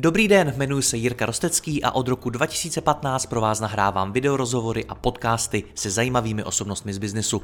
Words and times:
Dobrý 0.00 0.28
den, 0.28 0.52
jmenuji 0.56 0.82
se 0.82 0.96
Jirka 0.96 1.26
Rostecký 1.26 1.84
a 1.84 1.90
od 1.90 2.08
roku 2.08 2.30
2015 2.30 3.26
pro 3.26 3.40
vás 3.40 3.60
nahrávám 3.60 4.12
videorozhovory 4.12 4.84
a 4.84 4.94
podcasty 4.94 5.64
se 5.74 5.90
zajímavými 5.90 6.44
osobnostmi 6.44 6.94
z 6.94 6.98
biznesu. 6.98 7.42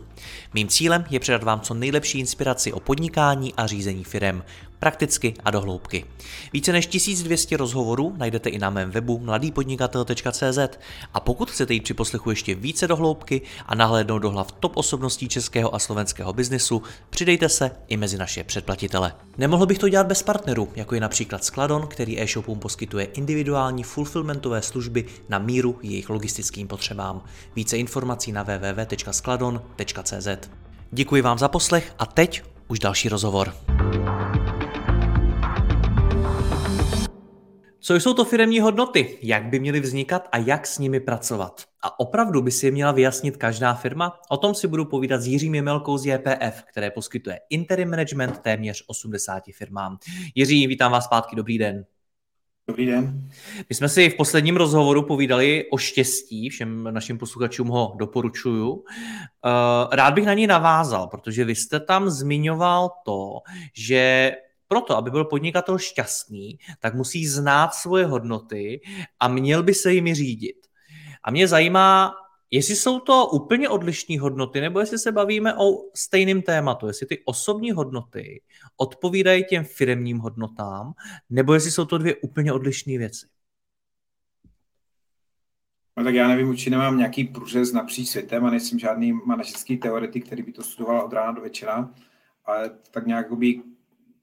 Mým 0.54 0.68
cílem 0.68 1.04
je 1.10 1.20
předat 1.20 1.42
vám 1.42 1.60
co 1.60 1.74
nejlepší 1.74 2.18
inspiraci 2.18 2.72
o 2.72 2.80
podnikání 2.80 3.54
a 3.54 3.66
řízení 3.66 4.04
firem, 4.04 4.44
prakticky 4.84 5.34
a 5.44 5.50
dohloubky. 5.50 6.04
Více 6.52 6.72
než 6.72 6.86
1200 6.86 7.56
rozhovorů 7.56 8.14
najdete 8.16 8.50
i 8.50 8.58
na 8.58 8.70
mém 8.70 8.90
webu 8.90 9.18
mladýpodnikatel.cz 9.18 10.58
a 11.14 11.20
pokud 11.20 11.50
chcete 11.50 11.74
jít 11.74 11.82
při 11.82 11.94
poslechu 11.94 12.30
ještě 12.30 12.54
více 12.54 12.88
dohloubky 12.88 13.42
a 13.66 13.74
nahlédnout 13.74 14.18
do 14.18 14.30
hlav 14.30 14.52
top 14.52 14.76
osobností 14.76 15.28
českého 15.28 15.74
a 15.74 15.78
slovenského 15.78 16.32
biznesu, 16.32 16.82
přidejte 17.10 17.48
se 17.48 17.70
i 17.88 17.96
mezi 17.96 18.18
naše 18.18 18.44
předplatitele. 18.44 19.14
Nemohl 19.38 19.66
bych 19.66 19.78
to 19.78 19.88
dělat 19.88 20.06
bez 20.06 20.22
partnerů, 20.22 20.68
jako 20.76 20.94
je 20.94 21.00
například 21.00 21.44
Skladon, 21.44 21.86
který 21.86 22.20
e-shopům 22.20 22.58
poskytuje 22.58 23.04
individuální 23.04 23.82
fulfillmentové 23.82 24.62
služby 24.62 25.04
na 25.28 25.38
míru 25.38 25.78
jejich 25.82 26.10
logistickým 26.10 26.68
potřebám. 26.68 27.24
Více 27.56 27.78
informací 27.78 28.32
na 28.32 28.42
www.skladon.cz. 28.42 30.28
Děkuji 30.90 31.22
vám 31.22 31.38
za 31.38 31.48
poslech 31.48 31.94
a 31.98 32.06
teď 32.06 32.42
už 32.68 32.78
další 32.78 33.08
rozhovor. 33.08 33.54
Co 37.86 37.94
jsou 37.94 38.14
to 38.14 38.24
firemní 38.24 38.60
hodnoty? 38.60 39.18
Jak 39.22 39.44
by 39.44 39.60
měly 39.60 39.80
vznikat 39.80 40.28
a 40.32 40.38
jak 40.38 40.66
s 40.66 40.78
nimi 40.78 41.00
pracovat? 41.00 41.64
A 41.82 42.00
opravdu 42.00 42.42
by 42.42 42.50
si 42.50 42.66
je 42.66 42.72
měla 42.72 42.92
vyjasnit 42.92 43.36
každá 43.36 43.74
firma? 43.74 44.20
O 44.30 44.36
tom 44.36 44.54
si 44.54 44.68
budu 44.68 44.84
povídat 44.84 45.22
s 45.22 45.26
Jiřím 45.26 45.54
Jemelkou 45.54 45.98
z 45.98 46.06
JPF, 46.06 46.62
které 46.70 46.90
poskytuje 46.90 47.40
interim 47.50 47.90
management 47.90 48.38
téměř 48.38 48.84
80 48.86 49.42
firmám. 49.52 49.98
Jiří, 50.34 50.66
vítám 50.66 50.92
vás 50.92 51.04
zpátky, 51.04 51.36
dobrý 51.36 51.58
den. 51.58 51.84
Dobrý 52.68 52.86
den. 52.86 53.30
My 53.68 53.74
jsme 53.74 53.88
si 53.88 54.10
v 54.10 54.16
posledním 54.16 54.56
rozhovoru 54.56 55.02
povídali 55.02 55.64
o 55.70 55.78
štěstí, 55.78 56.50
všem 56.50 56.88
našim 56.90 57.18
posluchačům 57.18 57.68
ho 57.68 57.94
doporučuju. 57.98 58.84
Eh, 59.46 59.96
rád 59.96 60.14
bych 60.14 60.26
na 60.26 60.34
něj 60.34 60.46
navázal, 60.46 61.06
protože 61.06 61.44
vy 61.44 61.54
jste 61.54 61.80
tam 61.80 62.10
zmiňoval 62.10 62.90
to, 63.04 63.40
že 63.74 64.32
proto, 64.74 64.96
aby 64.96 65.10
byl 65.10 65.24
podnikatel 65.24 65.78
šťastný, 65.78 66.58
tak 66.80 66.94
musí 66.94 67.26
znát 67.26 67.74
svoje 67.74 68.06
hodnoty 68.06 68.80
a 69.20 69.28
měl 69.28 69.62
by 69.62 69.74
se 69.74 69.92
jimi 69.92 70.14
řídit. 70.14 70.56
A 71.24 71.30
mě 71.30 71.48
zajímá, 71.48 72.14
jestli 72.50 72.76
jsou 72.76 73.00
to 73.00 73.26
úplně 73.26 73.68
odlišní 73.68 74.18
hodnoty, 74.18 74.60
nebo 74.60 74.80
jestli 74.80 74.98
se 74.98 75.12
bavíme 75.12 75.54
o 75.54 75.94
stejném 75.94 76.42
tématu, 76.42 76.86
jestli 76.86 77.06
ty 77.06 77.22
osobní 77.24 77.72
hodnoty 77.72 78.42
odpovídají 78.76 79.44
těm 79.44 79.64
firemním 79.64 80.18
hodnotám, 80.18 80.92
nebo 81.30 81.54
jestli 81.54 81.70
jsou 81.70 81.84
to 81.84 81.98
dvě 81.98 82.16
úplně 82.16 82.52
odlišné 82.52 82.98
věci. 82.98 83.26
No 85.96 86.04
tak 86.04 86.14
já 86.14 86.28
nevím, 86.28 86.48
určitě 86.48 86.70
nemám 86.70 86.98
nějaký 86.98 87.24
průřez 87.24 87.72
napříč 87.72 88.08
světem 88.08 88.44
a 88.44 88.50
nejsem 88.50 88.78
žádný 88.78 89.12
manažerský 89.12 89.76
teoretik, 89.76 90.26
který 90.26 90.42
by 90.42 90.52
to 90.52 90.62
studoval 90.62 91.04
od 91.04 91.12
rána 91.12 91.32
do 91.32 91.42
večera, 91.42 91.90
ale 92.44 92.70
tak 92.90 93.06
nějak 93.06 93.32
by 93.32 93.73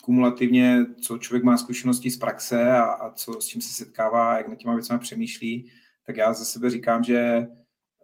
kumulativně, 0.02 0.85
co 1.02 1.17
člověk 1.17 1.44
má 1.44 1.57
zkušenosti 1.57 2.11
z 2.11 2.17
praxe 2.17 2.71
a, 2.71 2.83
a 2.83 3.11
co, 3.11 3.41
s 3.41 3.45
čím 3.45 3.61
se 3.61 3.73
setkává, 3.73 4.38
jak 4.38 4.47
na 4.47 4.55
těma 4.55 4.73
věcmi 4.73 4.99
přemýšlí, 4.99 5.71
tak 6.05 6.17
já 6.17 6.33
za 6.33 6.45
sebe 6.45 6.69
říkám, 6.69 7.03
že 7.03 7.47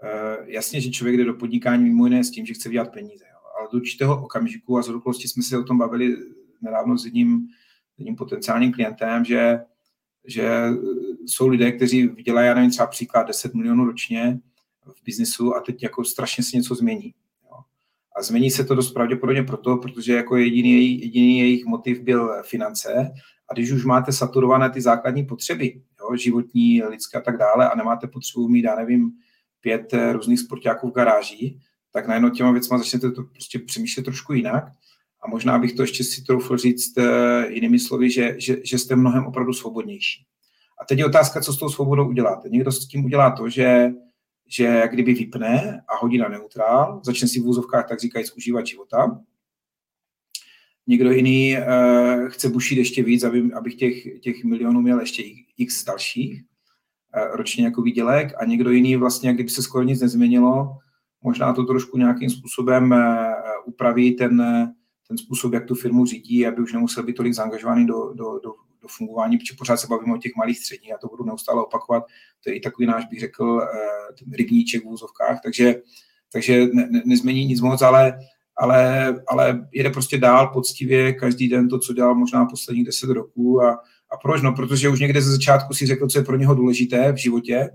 uh, 0.03 0.49
jasně, 0.49 0.81
že 0.81 0.91
člověk 0.91 1.17
jde 1.17 1.25
do 1.25 1.33
podnikání 1.33 1.83
mimo 1.83 2.05
jiné 2.05 2.23
s 2.23 2.31
tím, 2.31 2.45
že 2.45 2.53
chce 2.53 2.69
vydělat 2.69 2.93
peníze. 2.93 3.25
Jo. 3.31 3.37
Ale 3.59 3.67
do 3.71 3.77
určitého 3.77 4.23
okamžiku 4.23 4.77
a 4.77 4.81
z 4.81 4.89
okolností 4.89 5.27
jsme 5.27 5.43
se 5.43 5.57
o 5.57 5.63
tom 5.63 5.77
bavili 5.77 6.15
nedávno 6.61 6.97
s 6.97 7.05
jedním, 7.05 7.47
jedním 7.97 8.15
potenciálním 8.15 8.73
klientem, 8.73 9.25
že, 9.25 9.59
že 10.27 10.49
jsou 11.25 11.47
lidé, 11.47 11.71
kteří 11.71 12.07
vydělají, 12.07 12.47
já 12.47 12.53
nevím, 12.53 12.71
třeba 12.71 12.87
příklad 12.87 13.27
10 13.27 13.53
milionů 13.53 13.85
ročně 13.85 14.39
v 14.85 15.03
biznisu 15.03 15.55
a 15.55 15.59
teď 15.59 15.83
jako 15.83 16.03
strašně 16.03 16.43
se 16.43 16.57
něco 16.57 16.75
změní. 16.75 17.13
A 18.17 18.21
změní 18.21 18.51
se 18.51 18.63
to 18.63 18.75
dost 18.75 18.91
pravděpodobně 18.91 19.43
proto, 19.43 19.77
protože 19.77 20.13
jako 20.13 20.35
jediný, 20.35 21.01
jediný 21.01 21.39
jejich 21.39 21.65
motiv 21.65 22.01
byl 22.01 22.43
finance. 22.43 23.11
A 23.49 23.53
když 23.53 23.71
už 23.71 23.85
máte 23.85 24.11
saturované 24.11 24.69
ty 24.69 24.81
základní 24.81 25.25
potřeby, 25.25 25.81
jo, 26.01 26.15
životní, 26.15 26.83
lidské 26.83 27.17
a 27.17 27.21
tak 27.21 27.37
dále, 27.37 27.69
a 27.69 27.75
nemáte 27.75 28.07
potřebu 28.07 28.47
mít, 28.47 28.63
já 28.63 28.75
nevím, 28.75 29.11
pět 29.61 29.93
eh, 29.93 30.13
různých 30.13 30.39
sportáků 30.39 30.89
v 30.89 30.93
garáži, 30.93 31.59
tak 31.91 32.07
najednou 32.07 32.29
těma 32.29 32.51
věcma 32.51 32.77
začnete 32.77 33.11
to 33.11 33.23
prostě 33.23 33.59
přemýšlet 33.59 34.03
trošku 34.03 34.33
jinak. 34.33 34.63
A 35.23 35.29
možná 35.29 35.59
bych 35.59 35.73
to 35.73 35.81
ještě 35.81 36.03
si 36.03 36.23
troufl 36.23 36.57
říct 36.57 36.97
uh, 36.97 37.03
jinými 37.49 37.79
slovy, 37.79 38.11
že, 38.11 38.35
že, 38.37 38.57
že 38.63 38.77
jste 38.77 38.95
mnohem 38.95 39.25
opravdu 39.25 39.53
svobodnější. 39.53 40.25
A 40.81 40.85
teď 40.85 40.99
je 40.99 41.05
otázka, 41.05 41.41
co 41.41 41.53
s 41.53 41.57
tou 41.57 41.69
svobodou 41.69 42.09
uděláte. 42.09 42.49
Někdo 42.49 42.71
s 42.71 42.87
tím 42.87 43.05
udělá 43.05 43.31
to, 43.31 43.49
že 43.49 43.91
že 44.47 44.63
jak 44.63 44.93
kdyby 44.93 45.13
vypne 45.13 45.81
a 45.87 45.95
hodí 46.01 46.17
na 46.17 46.27
neutrál, 46.27 47.01
začne 47.03 47.27
si 47.27 47.39
v 47.39 47.47
úzovkách 47.47 47.89
tak 47.89 47.99
říkajíc 47.99 48.33
užívat 48.37 48.65
života. 48.65 49.19
Někdo 50.87 51.11
jiný 51.11 51.57
uh, 51.57 52.29
chce 52.29 52.49
bušit 52.49 52.77
ještě 52.77 53.03
víc, 53.03 53.23
aby, 53.23 53.53
abych 53.53 53.75
těch, 53.75 54.19
těch 54.19 54.43
milionů 54.43 54.81
měl 54.81 54.99
ještě 54.99 55.23
x 55.57 55.85
dalších 55.85 56.43
uh, 56.43 57.35
ročně 57.35 57.65
jako 57.65 57.81
výdělek 57.81 58.33
a 58.41 58.45
někdo 58.45 58.71
jiný 58.71 58.95
vlastně, 58.95 59.33
kdyby 59.33 59.49
se 59.49 59.63
skoro 59.63 59.83
nic 59.83 60.01
nezměnilo, 60.01 60.77
možná 61.21 61.53
to 61.53 61.63
trošku 61.63 61.97
nějakým 61.97 62.29
způsobem 62.29 62.91
uh, 62.91 62.97
upraví 63.65 64.15
ten, 64.15 64.43
ten 65.07 65.17
způsob, 65.17 65.53
jak 65.53 65.65
tu 65.65 65.75
firmu 65.75 66.05
řídí, 66.05 66.47
aby 66.47 66.61
už 66.61 66.73
nemusel 66.73 67.03
být 67.03 67.15
tolik 67.15 67.33
zaangažovaný 67.33 67.87
do, 67.87 68.13
do, 68.13 68.39
do, 68.43 68.53
do 68.87 68.93
fungování, 68.97 69.37
protože 69.37 69.53
pořád 69.57 69.77
se 69.77 69.87
bavíme 69.87 70.13
o 70.13 70.17
těch 70.17 70.35
malých 70.35 70.59
středních, 70.59 70.89
já 70.89 70.97
to 70.97 71.07
budu 71.07 71.25
neustále 71.25 71.61
opakovat, 71.61 72.03
to 72.43 72.49
je 72.49 72.55
i 72.55 72.59
takový 72.59 72.87
náš, 72.87 73.05
bych 73.05 73.19
řekl, 73.19 73.61
eh, 73.61 74.13
ten 74.19 74.33
rybníček 74.33 74.83
v 74.83 74.87
úzovkách, 74.87 75.39
takže, 75.43 75.75
takže 76.31 76.65
ne, 76.73 76.87
ne, 76.91 77.01
nezmění 77.05 77.45
nic 77.45 77.61
moc, 77.61 77.81
ale, 77.81 78.19
ale, 78.57 79.15
ale 79.27 79.67
jede 79.71 79.89
prostě 79.89 80.17
dál 80.17 80.47
poctivě 80.47 81.13
každý 81.13 81.49
den 81.49 81.69
to, 81.69 81.79
co 81.79 81.93
dělal 81.93 82.15
možná 82.15 82.45
posledních 82.45 82.85
deset 82.85 83.09
roků 83.09 83.61
a, 83.61 83.71
a 84.11 84.17
proč? 84.21 84.41
No, 84.41 84.53
protože 84.53 84.89
už 84.89 84.99
někde 84.99 85.21
ze 85.21 85.31
začátku 85.31 85.73
si 85.73 85.85
řekl, 85.85 86.07
co 86.07 86.19
je 86.19 86.25
pro 86.25 86.37
něho 86.37 86.55
důležité 86.55 87.13
v 87.13 87.17
životě, 87.17 87.69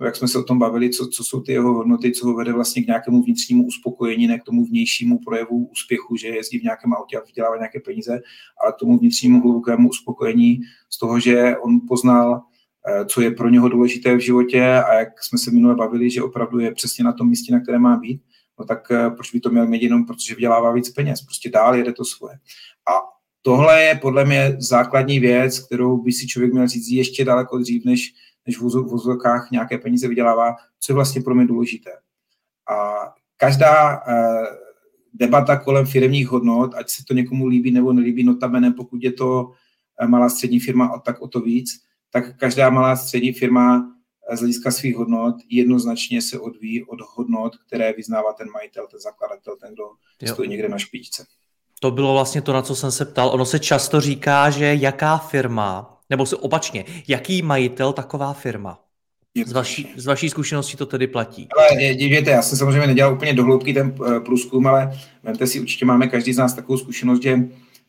jak 0.00 0.16
jsme 0.16 0.28
se 0.28 0.38
o 0.38 0.42
tom 0.42 0.58
bavili, 0.58 0.90
co, 0.90 1.06
co 1.06 1.24
jsou 1.24 1.40
ty 1.40 1.52
jeho 1.52 1.72
hodnoty, 1.72 2.12
co 2.12 2.26
ho 2.26 2.34
vede 2.34 2.52
vlastně 2.52 2.82
k 2.82 2.86
nějakému 2.86 3.22
vnitřnímu 3.22 3.66
uspokojení, 3.66 4.26
ne 4.26 4.38
k 4.38 4.44
tomu 4.44 4.64
vnějšímu 4.64 5.18
projevu 5.18 5.66
úspěchu, 5.66 6.16
že 6.16 6.28
jezdí 6.28 6.58
v 6.58 6.62
nějakém 6.62 6.94
autě 6.94 7.16
a 7.16 7.24
vydělává 7.26 7.56
nějaké 7.56 7.80
peníze, 7.80 8.20
ale 8.62 8.72
k 8.72 8.76
tomu 8.76 8.98
vnitřnímu 8.98 9.40
hlubokému 9.40 9.88
uspokojení 9.88 10.60
z 10.90 10.98
toho, 10.98 11.20
že 11.20 11.56
on 11.56 11.80
poznal, 11.88 12.42
eh, 12.88 13.04
co 13.04 13.20
je 13.20 13.30
pro 13.30 13.48
něho 13.48 13.68
důležité 13.68 14.16
v 14.16 14.20
životě 14.20 14.64
a 14.64 14.94
jak 14.94 15.24
jsme 15.24 15.38
se 15.38 15.50
minule 15.50 15.74
bavili, 15.74 16.10
že 16.10 16.22
opravdu 16.22 16.58
je 16.58 16.74
přesně 16.74 17.04
na 17.04 17.12
tom 17.12 17.28
místě, 17.28 17.52
na 17.52 17.60
které 17.60 17.78
má 17.78 17.96
být, 17.96 18.22
no 18.58 18.64
tak 18.64 18.90
eh, 18.90 19.10
proč 19.10 19.32
by 19.32 19.40
to 19.40 19.50
měl 19.50 19.66
mít 19.66 19.82
jenom, 19.82 20.06
protože 20.06 20.34
vydělává 20.34 20.72
víc 20.72 20.90
peněz. 20.90 21.22
Prostě 21.22 21.50
dál 21.50 21.74
jede 21.74 21.92
to 21.92 22.04
svoje. 22.04 22.34
A 22.88 23.14
tohle 23.42 23.82
je 23.82 23.94
podle 23.94 24.24
mě 24.24 24.56
základní 24.58 25.20
věc, 25.20 25.58
kterou 25.58 26.02
by 26.02 26.12
si 26.12 26.26
člověk 26.26 26.52
měl 26.52 26.68
říct 26.68 26.88
ještě 26.88 27.24
daleko 27.24 27.58
dřív, 27.58 27.84
než 27.84 28.14
než 28.46 28.58
v 28.58 28.62
vozovkách 28.62 29.50
nějaké 29.50 29.78
peníze 29.78 30.08
vydělává, 30.08 30.56
co 30.80 30.92
je 30.92 30.94
vlastně 30.94 31.22
pro 31.22 31.34
mě 31.34 31.46
důležité. 31.46 31.90
A 32.70 32.94
každá 33.36 34.02
eh, 34.08 34.46
debata 35.14 35.56
kolem 35.56 35.86
firmních 35.86 36.28
hodnot, 36.28 36.74
ať 36.74 36.90
se 36.90 37.04
to 37.08 37.14
někomu 37.14 37.46
líbí 37.46 37.70
nebo 37.70 37.92
nelíbí, 37.92 38.24
notabene 38.24 38.70
pokud 38.70 39.02
je 39.02 39.12
to 39.12 39.50
eh, 40.00 40.06
malá 40.06 40.28
střední 40.28 40.60
firma, 40.60 40.98
tak 40.98 41.20
o 41.20 41.28
to 41.28 41.40
víc, 41.40 41.70
tak 42.10 42.36
každá 42.36 42.70
malá 42.70 42.96
střední 42.96 43.32
firma 43.32 43.94
eh, 44.30 44.36
z 44.36 44.40
hlediska 44.40 44.70
svých 44.70 44.96
hodnot 44.96 45.34
jednoznačně 45.50 46.22
se 46.22 46.38
odvíjí 46.38 46.84
od 46.84 46.98
hodnot, 47.14 47.52
které 47.66 47.92
vyznává 47.92 48.32
ten 48.32 48.50
majitel, 48.50 48.86
ten 48.90 49.00
zakladatel, 49.00 49.56
ten, 49.56 49.72
kdo 49.72 49.84
jo. 50.22 50.34
stojí 50.34 50.48
někde 50.48 50.68
na 50.68 50.78
špičce. 50.78 51.24
To 51.80 51.90
bylo 51.90 52.12
vlastně 52.12 52.42
to, 52.42 52.52
na 52.52 52.62
co 52.62 52.76
jsem 52.76 52.92
se 52.92 53.04
ptal. 53.04 53.28
Ono 53.28 53.44
se 53.46 53.58
často 53.58 54.00
říká, 54.00 54.50
že 54.50 54.74
jaká 54.74 55.18
firma 55.18 55.93
nebo 56.10 56.26
se 56.26 56.36
opačně, 56.36 56.84
jaký 57.08 57.42
majitel 57.42 57.92
taková 57.92 58.32
firma? 58.32 58.80
Z 59.46 59.52
vaší, 59.52 59.92
z 59.96 60.06
vaší 60.06 60.30
zkušenosti 60.30 60.76
to 60.76 60.86
tedy 60.86 61.06
platí. 61.06 61.48
Ale 61.58 61.94
dívejte, 61.94 62.30
já 62.30 62.42
jsem 62.42 62.58
samozřejmě 62.58 62.86
nedělal 62.86 63.14
úplně 63.14 63.32
dohloubky 63.32 63.74
ten 63.74 63.94
eh, 64.06 64.20
průzkum, 64.20 64.66
ale 64.66 64.98
vemte 65.22 65.46
si, 65.46 65.60
určitě 65.60 65.84
máme 65.84 66.08
každý 66.08 66.32
z 66.32 66.38
nás 66.38 66.54
takovou 66.54 66.78
zkušenost, 66.78 67.22
že 67.22 67.38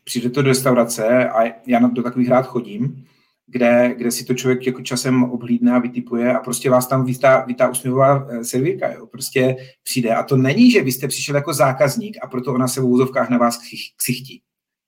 přijdete 0.04 0.42
do 0.42 0.48
restaurace 0.48 1.28
a 1.28 1.52
já 1.66 1.78
do 1.78 2.02
takových 2.02 2.28
rád 2.28 2.46
chodím, 2.46 3.06
kde, 3.46 3.94
kde 3.96 4.10
si 4.10 4.24
to 4.24 4.34
člověk 4.34 4.66
jako 4.66 4.82
časem 4.82 5.24
oblídne 5.24 5.72
a 5.72 5.78
vytipuje 5.78 6.32
a 6.32 6.40
prostě 6.40 6.70
vás 6.70 6.86
tam 6.86 7.04
vítá, 7.04 7.44
vítá 7.44 7.68
usměvová 7.68 8.28
eh, 8.30 8.44
servírka, 8.44 8.92
jo, 8.92 9.06
prostě 9.06 9.56
přijde. 9.82 10.14
A 10.14 10.22
to 10.22 10.36
není, 10.36 10.70
že 10.70 10.82
vy 10.82 10.92
jste 10.92 11.08
přišel 11.08 11.34
jako 11.34 11.54
zákazník 11.54 12.16
a 12.22 12.26
proto 12.26 12.54
ona 12.54 12.68
se 12.68 12.80
v 12.80 12.84
úzovkách 12.84 13.30
na 13.30 13.38
vás 13.38 13.58
ksichtí. 13.96 14.42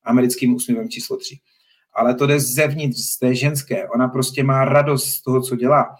Americkým 0.04 0.54
úsměvem 0.54 0.88
číslo 0.88 1.16
3 1.16 1.38
ale 1.98 2.14
to 2.14 2.26
jde 2.26 2.40
zevnitř, 2.40 2.98
z 2.98 3.18
té 3.18 3.34
ženské. 3.34 3.88
Ona 3.88 4.08
prostě 4.08 4.42
má 4.42 4.64
radost 4.64 5.04
z 5.04 5.22
toho, 5.22 5.42
co 5.42 5.56
dělá. 5.56 5.94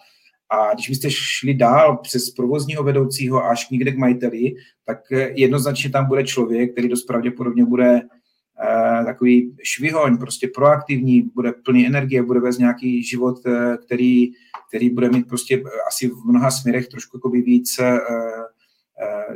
A 0.51 0.75
když 0.75 0.89
byste 0.89 1.11
šli 1.11 1.55
dál 1.55 1.97
přes 1.97 2.31
provozního 2.31 2.83
vedoucího 2.83 3.45
až 3.45 3.71
někde 3.71 3.93
k 3.93 3.99
majiteli, 3.99 4.55
tak 4.85 4.99
jednoznačně 5.35 5.91
tam 5.91 6.07
bude 6.07 6.25
člověk, 6.25 6.73
který 6.73 6.89
dost 6.89 7.05
pravděpodobně 7.05 7.65
bude 7.65 8.01
eh, 8.01 9.05
takový 9.05 9.57
švihoň, 9.63 10.19
prostě 10.19 10.49
proaktivní, 10.55 11.23
bude 11.35 11.53
plný 11.53 11.87
energie, 11.87 12.23
bude 12.23 12.41
vést 12.41 12.59
nějaký 12.59 13.03
život, 13.03 13.47
eh, 13.47 13.77
který, 13.87 14.33
který 14.69 14.91
bude 14.91 15.11
mít 15.11 15.29
prostě 15.29 15.63
asi 15.89 16.09
v 16.09 16.25
mnoha 16.25 16.51
směrech 16.51 16.89
trošku 16.89 17.31
víc, 17.31 17.81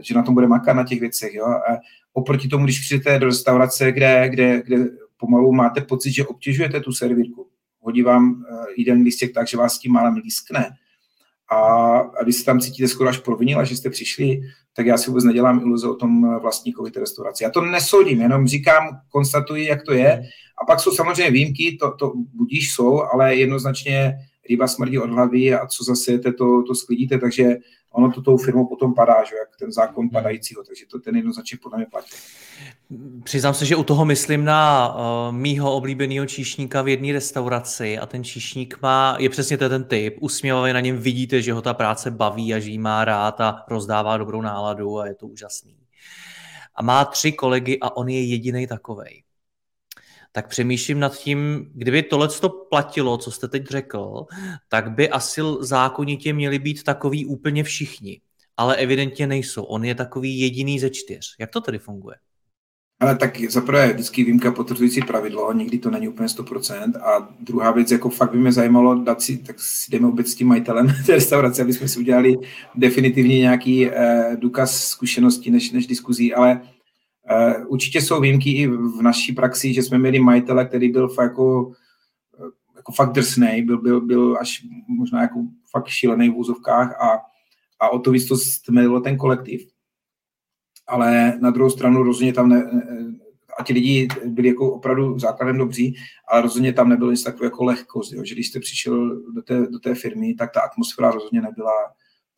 že 0.00 0.14
na 0.14 0.22
tom 0.22 0.34
bude 0.34 0.46
makat 0.46 0.76
na 0.76 0.84
těch 0.84 1.00
věcech. 1.00 1.34
Jo? 1.34 1.44
A 1.44 1.78
oproti 2.12 2.48
tomu, 2.48 2.64
když 2.64 2.80
přijdete 2.80 3.18
do 3.18 3.26
restaurace, 3.26 3.92
kde, 3.92 4.28
kde, 4.28 4.62
kde 4.66 4.76
pomalu 5.22 5.52
máte 5.52 5.80
pocit, 5.80 6.12
že 6.12 6.26
obtěžujete 6.26 6.80
tu 6.80 6.92
servírku, 6.92 7.46
hodí 7.80 8.02
vám 8.02 8.44
jeden 8.76 9.02
lístek 9.02 9.34
tak, 9.34 9.48
že 9.48 9.56
vás 9.56 9.78
tím 9.78 9.92
málem 9.92 10.14
lískne, 10.14 10.70
a, 11.50 11.56
a 11.98 12.22
když 12.22 12.36
se 12.36 12.44
tam 12.44 12.60
cítíte 12.60 12.88
skoro 12.88 13.08
až 13.08 13.18
provinila, 13.18 13.64
že 13.64 13.76
jste 13.76 13.90
přišli, 13.90 14.40
tak 14.76 14.86
já 14.86 14.98
si 14.98 15.10
vůbec 15.10 15.24
nedělám 15.24 15.60
iluze 15.60 15.88
o 15.88 15.94
tom 15.94 16.38
vlastníkovi 16.40 16.90
té 16.90 17.00
restaurace. 17.00 17.44
Já 17.44 17.50
to 17.50 17.60
nesoudím, 17.60 18.20
jenom 18.20 18.46
říkám, 18.46 18.88
konstatuji, 19.08 19.66
jak 19.66 19.82
to 19.82 19.92
je. 19.92 20.22
A 20.62 20.64
pak 20.64 20.80
jsou 20.80 20.90
samozřejmě 20.90 21.30
výjimky, 21.30 21.76
to, 21.80 21.94
to 21.96 22.12
budíš 22.34 22.74
jsou, 22.74 23.02
ale 23.02 23.36
jednoznačně 23.36 24.14
ryba 24.48 24.68
smrdí 24.68 24.98
od 24.98 25.10
hlavy 25.10 25.54
a 25.54 25.66
co 25.66 25.84
zase 25.84 26.18
to, 26.18 26.62
to 26.62 26.74
sklidíte, 26.74 27.18
takže 27.18 27.56
ono 27.92 28.12
to 28.12 28.22
tou 28.22 28.36
firmou 28.36 28.66
potom 28.66 28.94
padá, 28.94 29.24
že 29.24 29.36
jak 29.36 29.56
ten 29.58 29.72
zákon 29.72 30.10
padajícího, 30.10 30.64
takže 30.64 30.86
to 30.90 30.98
ten 30.98 31.16
jednoznačně 31.16 31.58
podle 31.62 31.78
mě 31.78 31.86
platí. 31.90 32.08
Přiznám 33.24 33.54
se, 33.54 33.66
že 33.66 33.76
u 33.76 33.84
toho 33.84 34.04
myslím 34.04 34.44
na 34.44 34.94
uh, 34.94 35.36
mýho 35.36 35.76
oblíbeného 35.76 36.26
číšníka 36.26 36.82
v 36.82 36.88
jedné 36.88 37.12
restauraci 37.12 37.98
a 37.98 38.06
ten 38.06 38.24
číšník 38.24 38.78
má, 38.82 39.16
je 39.18 39.28
přesně 39.28 39.58
ten 39.58 39.84
typ, 39.84 40.16
usměvavě 40.20 40.74
na 40.74 40.80
něm 40.80 40.98
vidíte, 40.98 41.42
že 41.42 41.52
ho 41.52 41.62
ta 41.62 41.74
práce 41.74 42.10
baví 42.10 42.54
a 42.54 42.58
že 42.58 42.70
jí 42.70 42.78
má 42.78 43.04
rád 43.04 43.40
a 43.40 43.64
rozdává 43.68 44.16
dobrou 44.16 44.40
náladu 44.40 44.98
a 44.98 45.06
je 45.06 45.14
to 45.14 45.26
úžasný. 45.26 45.76
A 46.74 46.82
má 46.82 47.04
tři 47.04 47.32
kolegy 47.32 47.78
a 47.80 47.96
on 47.96 48.08
je 48.08 48.24
jediný 48.24 48.66
takovej 48.66 49.22
tak 50.32 50.48
přemýšlím 50.48 51.00
nad 51.00 51.18
tím, 51.18 51.70
kdyby 51.74 52.02
tohle 52.02 52.28
to 52.28 52.48
platilo, 52.48 53.18
co 53.18 53.30
jste 53.30 53.48
teď 53.48 53.66
řekl, 53.66 54.26
tak 54.68 54.92
by 54.92 55.10
asi 55.10 55.40
zákonitě 55.60 56.32
měli 56.32 56.58
být 56.58 56.82
takový 56.82 57.26
úplně 57.26 57.64
všichni. 57.64 58.20
Ale 58.56 58.76
evidentně 58.76 59.26
nejsou. 59.26 59.62
On 59.62 59.84
je 59.84 59.94
takový 59.94 60.40
jediný 60.40 60.78
ze 60.78 60.90
čtyř. 60.90 61.36
Jak 61.40 61.50
to 61.50 61.60
tedy 61.60 61.78
funguje? 61.78 62.16
Ale 63.00 63.16
tak 63.16 63.50
zaprvé 63.50 63.92
vždycky 63.92 64.24
výjimka 64.24 64.52
potvrzující 64.52 65.00
pravidlo, 65.00 65.52
někdy 65.52 65.78
to 65.78 65.90
není 65.90 66.08
úplně 66.08 66.28
100%. 66.28 67.00
A 67.00 67.28
druhá 67.40 67.70
věc, 67.70 67.90
jako 67.90 68.10
fakt 68.10 68.30
by 68.30 68.38
mě 68.38 68.52
zajímalo, 68.52 68.94
dát 68.94 69.22
si, 69.22 69.38
tak 69.38 69.60
si 69.60 69.90
jdeme 69.90 70.08
obět 70.08 70.28
s 70.28 70.34
tím 70.34 70.48
majitelem 70.48 70.86
té 71.06 71.12
restaurace, 71.12 71.62
aby 71.62 71.72
jsme 71.72 71.88
si 71.88 71.98
udělali 71.98 72.34
definitivně 72.74 73.38
nějaký 73.38 73.90
eh, 73.90 74.36
důkaz 74.36 74.88
zkušeností 74.88 75.50
než, 75.50 75.70
než 75.70 75.86
diskuzí, 75.86 76.34
ale 76.34 76.60
určitě 77.66 78.00
jsou 78.00 78.20
výjimky 78.20 78.50
i 78.50 78.66
v 78.66 79.02
naší 79.02 79.32
praxi, 79.32 79.74
že 79.74 79.82
jsme 79.82 79.98
měli 79.98 80.18
majitele, 80.18 80.64
který 80.64 80.88
byl 80.88 81.08
fakt 81.08 81.30
jako, 81.30 81.72
eh, 82.38 82.50
jako 82.76 82.92
fakt 82.92 83.12
drsnej, 83.12 83.62
byl, 83.62 83.80
byl, 83.82 84.00
byl 84.00 84.36
až 84.40 84.66
možná 84.88 85.22
jako 85.22 85.44
fakt 85.70 85.88
šílený 85.88 86.28
v 86.28 86.36
úzovkách 86.36 87.02
a, 87.02 87.20
a 87.80 87.88
o 87.88 87.98
to 87.98 88.10
víc 88.10 88.28
to 88.28 88.36
stmelilo 88.36 89.00
ten 89.00 89.16
kolektiv. 89.16 89.68
Ale 90.86 91.38
na 91.40 91.50
druhou 91.50 91.70
stranu 91.70 92.02
rozhodně 92.02 92.32
tam 92.32 92.48
ne, 92.48 92.70
a 93.58 93.62
ti 93.64 93.72
lidi 93.72 94.08
byli 94.26 94.48
jako 94.48 94.72
opravdu 94.72 95.18
základem 95.18 95.58
dobří, 95.58 95.94
ale 96.28 96.42
rozhodně 96.42 96.72
tam 96.72 96.88
nebylo 96.88 97.10
nic 97.10 97.22
takového 97.22 97.46
jako 97.46 97.64
lehkost, 97.64 98.12
jo? 98.12 98.24
že 98.24 98.34
když 98.34 98.48
jste 98.48 98.60
přišel 98.60 99.20
do 99.34 99.42
té, 99.42 99.66
do 99.66 99.78
té 99.78 99.94
firmy, 99.94 100.34
tak 100.34 100.52
ta 100.54 100.60
atmosféra 100.60 101.10
rozhodně 101.10 101.40
nebyla, 101.40 101.72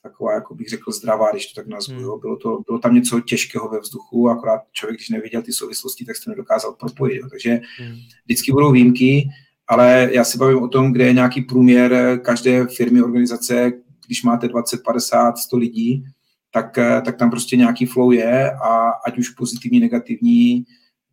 taková, 0.05 0.33
jako 0.35 0.55
bych 0.55 0.69
řekl, 0.69 0.93
zdravá, 0.93 1.31
když 1.33 1.47
to 1.47 1.61
tak 1.61 1.67
nazvu. 1.67 1.95
Hmm. 1.95 2.21
Bylo, 2.21 2.37
to, 2.37 2.61
bylo 2.67 2.79
tam 2.79 2.95
něco 2.95 3.21
těžkého 3.21 3.69
ve 3.69 3.81
vzduchu, 3.81 4.29
akorát 4.29 4.61
člověk, 4.73 4.99
když 4.99 5.09
neviděl 5.09 5.43
ty 5.43 5.53
souvislosti, 5.53 6.05
tak 6.05 6.17
se 6.17 6.25
to 6.25 6.31
nedokázal 6.31 6.73
propojit. 6.73 7.21
Jo. 7.23 7.29
Takže 7.31 7.61
hmm. 7.79 7.97
vždycky 8.25 8.53
budou 8.53 8.73
výjimky, 8.73 9.29
ale 9.69 10.09
já 10.13 10.25
si 10.25 10.39
bavím 10.39 10.63
o 10.63 10.69
tom, 10.69 10.93
kde 10.93 11.07
je 11.07 11.13
nějaký 11.13 11.41
průměr 11.41 12.21
každé 12.25 12.67
firmy, 12.67 13.03
organizace, 13.03 13.73
když 14.07 14.23
máte 14.23 14.49
20, 14.49 14.83
50, 14.85 15.39
100 15.39 15.57
lidí, 15.57 16.05
tak, 16.53 16.79
tak 17.05 17.17
tam 17.17 17.31
prostě 17.31 17.57
nějaký 17.57 17.87
flow 17.87 18.13
je 18.13 18.53
a 18.53 18.91
ať 19.07 19.19
už 19.19 19.29
pozitivní, 19.29 19.81
negativní, 19.81 20.65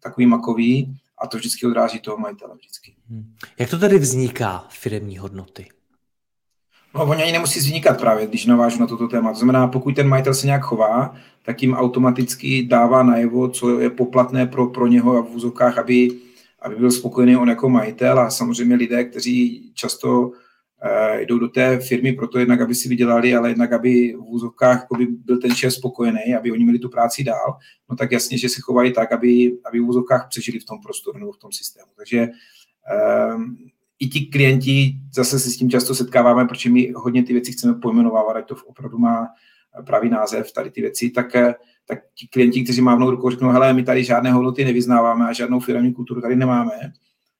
takový 0.03 0.25
makový 0.25 0.97
a 1.17 1.27
to 1.27 1.37
vždycky 1.37 1.67
odráží 1.67 1.99
toho 1.99 2.17
majitele 2.17 2.55
vždycky. 2.55 2.95
Hmm. 3.09 3.33
Jak 3.59 3.69
to 3.69 3.79
tedy 3.79 3.97
vzniká 3.97 4.65
firmní 4.69 5.17
hodnoty? 5.17 5.67
No, 6.95 7.05
oni 7.05 7.23
ani 7.23 7.31
nemusí 7.31 7.59
vznikat 7.59 7.99
právě, 7.99 8.27
když 8.27 8.45
navážu 8.45 8.79
na 8.79 8.87
toto 8.87 9.07
téma. 9.07 9.31
To 9.31 9.37
znamená, 9.37 9.67
pokud 9.67 9.95
ten 9.95 10.07
majitel 10.07 10.33
se 10.33 10.45
nějak 10.45 10.63
chová, 10.63 11.15
tak 11.45 11.61
jim 11.61 11.73
automaticky 11.73 12.63
dává 12.63 13.03
najevo, 13.03 13.49
co 13.49 13.79
je 13.79 13.89
poplatné 13.89 14.45
pro, 14.45 14.67
pro 14.67 14.87
něho 14.87 15.17
a 15.17 15.21
v 15.21 15.29
úzokách, 15.29 15.77
aby, 15.77 16.09
aby 16.61 16.75
byl 16.75 16.91
spokojený 16.91 17.37
on 17.37 17.49
jako 17.49 17.69
majitel 17.69 18.19
a 18.19 18.29
samozřejmě 18.29 18.75
lidé, 18.75 19.03
kteří 19.03 19.71
často 19.73 20.31
eh, 20.83 21.21
jdou 21.21 21.39
do 21.39 21.47
té 21.47 21.79
firmy 21.79 22.13
proto 22.13 22.39
jednak, 22.39 22.61
aby 22.61 22.75
si 22.75 22.89
vydělali, 22.89 23.35
ale 23.35 23.49
jednak, 23.49 23.73
aby 23.73 24.13
v 24.17 24.23
úzovkách 24.23 24.87
aby 24.95 25.05
byl 25.05 25.37
ten 25.37 25.55
šéf 25.55 25.73
spokojený, 25.73 26.35
aby 26.37 26.51
oni 26.51 26.63
měli 26.63 26.79
tu 26.79 26.89
práci 26.89 27.23
dál, 27.23 27.57
no 27.89 27.95
tak 27.95 28.11
jasně, 28.11 28.37
že 28.37 28.49
se 28.49 28.61
chovají 28.61 28.93
tak, 28.93 29.11
aby, 29.11 29.57
aby 29.65 29.79
v 29.79 29.89
úzovkách 29.89 30.27
přežili 30.29 30.59
v 30.59 30.65
tom 30.65 30.81
prostoru 30.81 31.19
nebo 31.19 31.31
v 31.31 31.37
tom 31.37 31.51
systému. 31.51 31.91
Takže 31.97 32.19
eh, 32.93 33.35
i 34.01 34.07
ti 34.07 34.21
klienti, 34.21 34.95
zase 35.13 35.39
se 35.39 35.49
s 35.49 35.57
tím 35.57 35.69
často 35.69 35.95
setkáváme, 35.95 36.45
protože 36.45 36.69
my 36.69 36.91
hodně 36.95 37.23
ty 37.23 37.33
věci 37.33 37.51
chceme 37.51 37.73
pojmenovávat, 37.73 38.35
ať 38.35 38.47
to 38.47 38.55
opravdu 38.65 38.97
má 38.97 39.27
pravý 39.85 40.09
název, 40.09 40.51
tady 40.51 40.71
ty 40.71 40.81
věci, 40.81 41.09
tak, 41.09 41.33
tak 41.85 41.99
ti 42.15 42.27
klienti, 42.27 42.63
kteří 42.63 42.81
mávnou 42.81 43.11
rukou, 43.11 43.29
řeknou, 43.29 43.49
hele, 43.49 43.73
my 43.73 43.83
tady 43.83 44.03
žádné 44.03 44.31
hodnoty 44.31 44.65
nevyznáváme 44.65 45.29
a 45.29 45.33
žádnou 45.33 45.59
firmní 45.59 45.93
kulturu 45.93 46.21
tady 46.21 46.35
nemáme, 46.35 46.71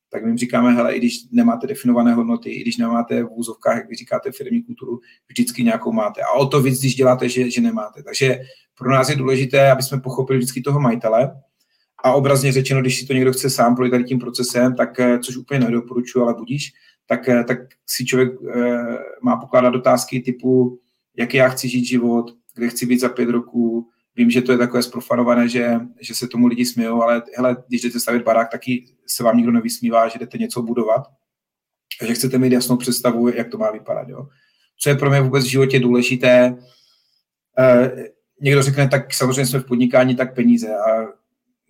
tak 0.10 0.24
my 0.24 0.30
jim 0.30 0.38
říkáme, 0.38 0.72
hele, 0.72 0.96
i 0.96 0.98
když 0.98 1.30
nemáte 1.32 1.68
definované 1.68 2.14
hodnoty, 2.14 2.50
i 2.50 2.62
když 2.62 2.78
nemáte 2.78 3.24
v 3.24 3.32
úzovkách, 3.32 3.78
jak 3.78 3.90
vy 3.90 3.96
říkáte, 3.96 4.32
firmní 4.32 4.64
kulturu, 4.64 5.00
vždycky 5.28 5.64
nějakou 5.64 5.92
máte. 5.92 6.22
A 6.22 6.32
o 6.32 6.46
to 6.46 6.62
víc, 6.62 6.80
když 6.80 6.96
děláte, 6.96 7.30
že, 7.30 7.52
že 7.52 7.62
nemáte. 7.62 8.04
Takže 8.04 8.40
pro 8.78 8.92
nás 8.92 9.10
je 9.10 9.16
důležité, 9.16 9.72
aby 9.72 9.84
jsme 9.84 10.00
pochopili 10.00 10.40
vždycky 10.40 10.62
toho 10.62 10.80
majitele, 10.80 11.32
a 12.04 12.14
obrazně 12.14 12.52
řečeno, 12.52 12.82
když 12.82 13.00
si 13.00 13.06
to 13.06 13.14
někdo 13.14 13.34
chce 13.34 13.50
sám 13.50 13.76
projít 13.76 13.92
tady 13.92 14.04
tím 14.04 14.20
procesem, 14.20 14.76
tak, 14.76 15.00
eh, 15.00 15.20
což 15.20 15.38
úplně 15.38 15.60
nedoporučuji, 15.60 16.22
ale 16.22 16.34
budíš, 16.34 16.72
tak, 17.08 17.30
eh, 17.30 17.44
tak 17.44 17.58
si 17.88 18.06
člověk 18.06 18.32
eh, 18.56 18.98
má 19.22 19.36
pokládat 19.36 19.76
otázky 19.76 20.20
typu, 20.20 20.80
jaký 21.18 21.38
já 21.38 21.50
chci 21.50 21.70
žít 21.70 21.86
život, 21.86 22.32
kde 22.56 22.68
chci 22.68 22.86
být 22.86 23.00
za 23.00 23.10
pět 23.10 23.30
roků, 23.30 23.88
Vím, 24.16 24.32
že 24.32 24.42
to 24.42 24.52
je 24.52 24.58
takové 24.58 24.84
sprofanované, 24.84 25.50
že, 25.50 25.80
že 26.02 26.16
se 26.16 26.28
tomu 26.28 26.48
lidi 26.48 26.66
smějou, 26.66 27.02
ale 27.02 27.24
hele, 27.38 27.58
když 27.68 27.82
jdete 27.82 28.00
stavit 28.00 28.24
barák, 28.24 28.52
taky 28.52 28.86
se 29.08 29.24
vám 29.24 29.38
nikdo 29.38 29.52
nevysmívá, 29.52 30.08
že 30.08 30.20
jdete 30.20 30.38
něco 30.38 30.62
budovat. 30.62 31.02
Takže 32.00 32.14
chcete 32.14 32.38
mít 32.38 32.54
jasnou 32.54 32.78
představu, 32.78 33.30
jak 33.30 33.50
to 33.50 33.58
má 33.58 33.72
vypadat. 33.72 34.10
Jo. 34.10 34.28
Co 34.80 34.90
je 34.90 34.96
pro 34.96 35.10
mě 35.10 35.22
vůbec 35.22 35.46
v 35.46 35.50
životě 35.50 35.80
důležité, 35.80 36.58
eh, 37.60 37.92
někdo 38.42 38.62
řekne, 38.62 38.88
tak 38.88 39.14
samozřejmě 39.14 39.46
jsme 39.46 39.60
v 39.60 39.66
podnikání, 39.66 40.16
tak 40.16 40.36
peníze. 40.36 40.76
A 40.76 41.08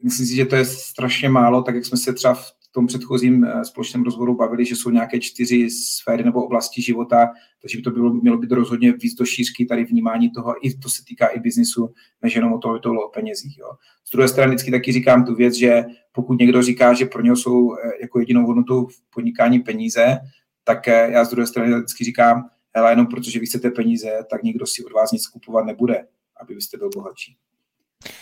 myslím 0.03 0.27
si, 0.27 0.35
že 0.35 0.45
to 0.45 0.55
je 0.55 0.65
strašně 0.65 1.29
málo, 1.29 1.61
tak 1.61 1.75
jak 1.75 1.85
jsme 1.85 1.97
se 1.97 2.13
třeba 2.13 2.33
v 2.33 2.51
tom 2.71 2.87
předchozím 2.87 3.43
eh, 3.43 3.65
společném 3.65 4.03
rozhovoru 4.03 4.35
bavili, 4.35 4.65
že 4.65 4.75
jsou 4.75 4.89
nějaké 4.89 5.19
čtyři 5.19 5.69
sféry 5.69 6.23
nebo 6.23 6.45
oblasti 6.45 6.81
života, 6.81 7.29
takže 7.61 7.77
by 7.77 7.81
to 7.81 7.91
bylo, 7.91 8.13
mělo 8.13 8.37
být 8.37 8.51
rozhodně 8.51 8.93
víc 8.93 9.13
do 9.13 9.25
šířky 9.25 9.65
tady 9.65 9.85
vnímání 9.85 10.31
toho, 10.31 10.67
i 10.67 10.73
to 10.73 10.89
se 10.89 11.03
týká 11.07 11.27
i 11.27 11.39
biznisu, 11.39 11.93
než 12.21 12.35
jenom 12.35 12.53
o 12.53 12.57
toho, 12.57 12.79
to 12.79 12.91
o 12.91 13.09
penězích. 13.09 13.57
Jo. 13.57 13.71
Z 14.03 14.11
druhé 14.11 14.27
strany 14.27 14.49
vždycky 14.51 14.71
taky 14.71 14.91
říkám 14.91 15.25
tu 15.25 15.35
věc, 15.35 15.53
že 15.53 15.83
pokud 16.11 16.39
někdo 16.39 16.61
říká, 16.61 16.93
že 16.93 17.05
pro 17.05 17.21
něho 17.21 17.35
jsou 17.35 17.75
eh, 17.75 17.91
jako 18.01 18.19
jedinou 18.19 18.45
hodnotou 18.45 18.85
v 18.85 19.01
podnikání 19.13 19.59
peníze, 19.59 20.17
tak 20.63 20.87
eh, 20.87 21.11
já 21.11 21.25
z 21.25 21.29
druhé 21.29 21.47
strany 21.47 21.75
vždycky 21.75 22.03
říkám, 22.03 22.49
hele, 22.75 22.91
jenom 22.91 23.07
protože 23.07 23.39
vy 23.39 23.45
chcete 23.45 23.71
peníze, 23.71 24.09
tak 24.29 24.43
nikdo 24.43 24.65
si 24.65 24.85
od 24.85 24.93
vás 24.93 25.11
nic 25.11 25.27
kupovat 25.27 25.65
nebude, 25.65 26.05
aby 26.41 26.55
byste 26.55 26.77
byl 26.77 26.89
bohatší. 26.95 27.37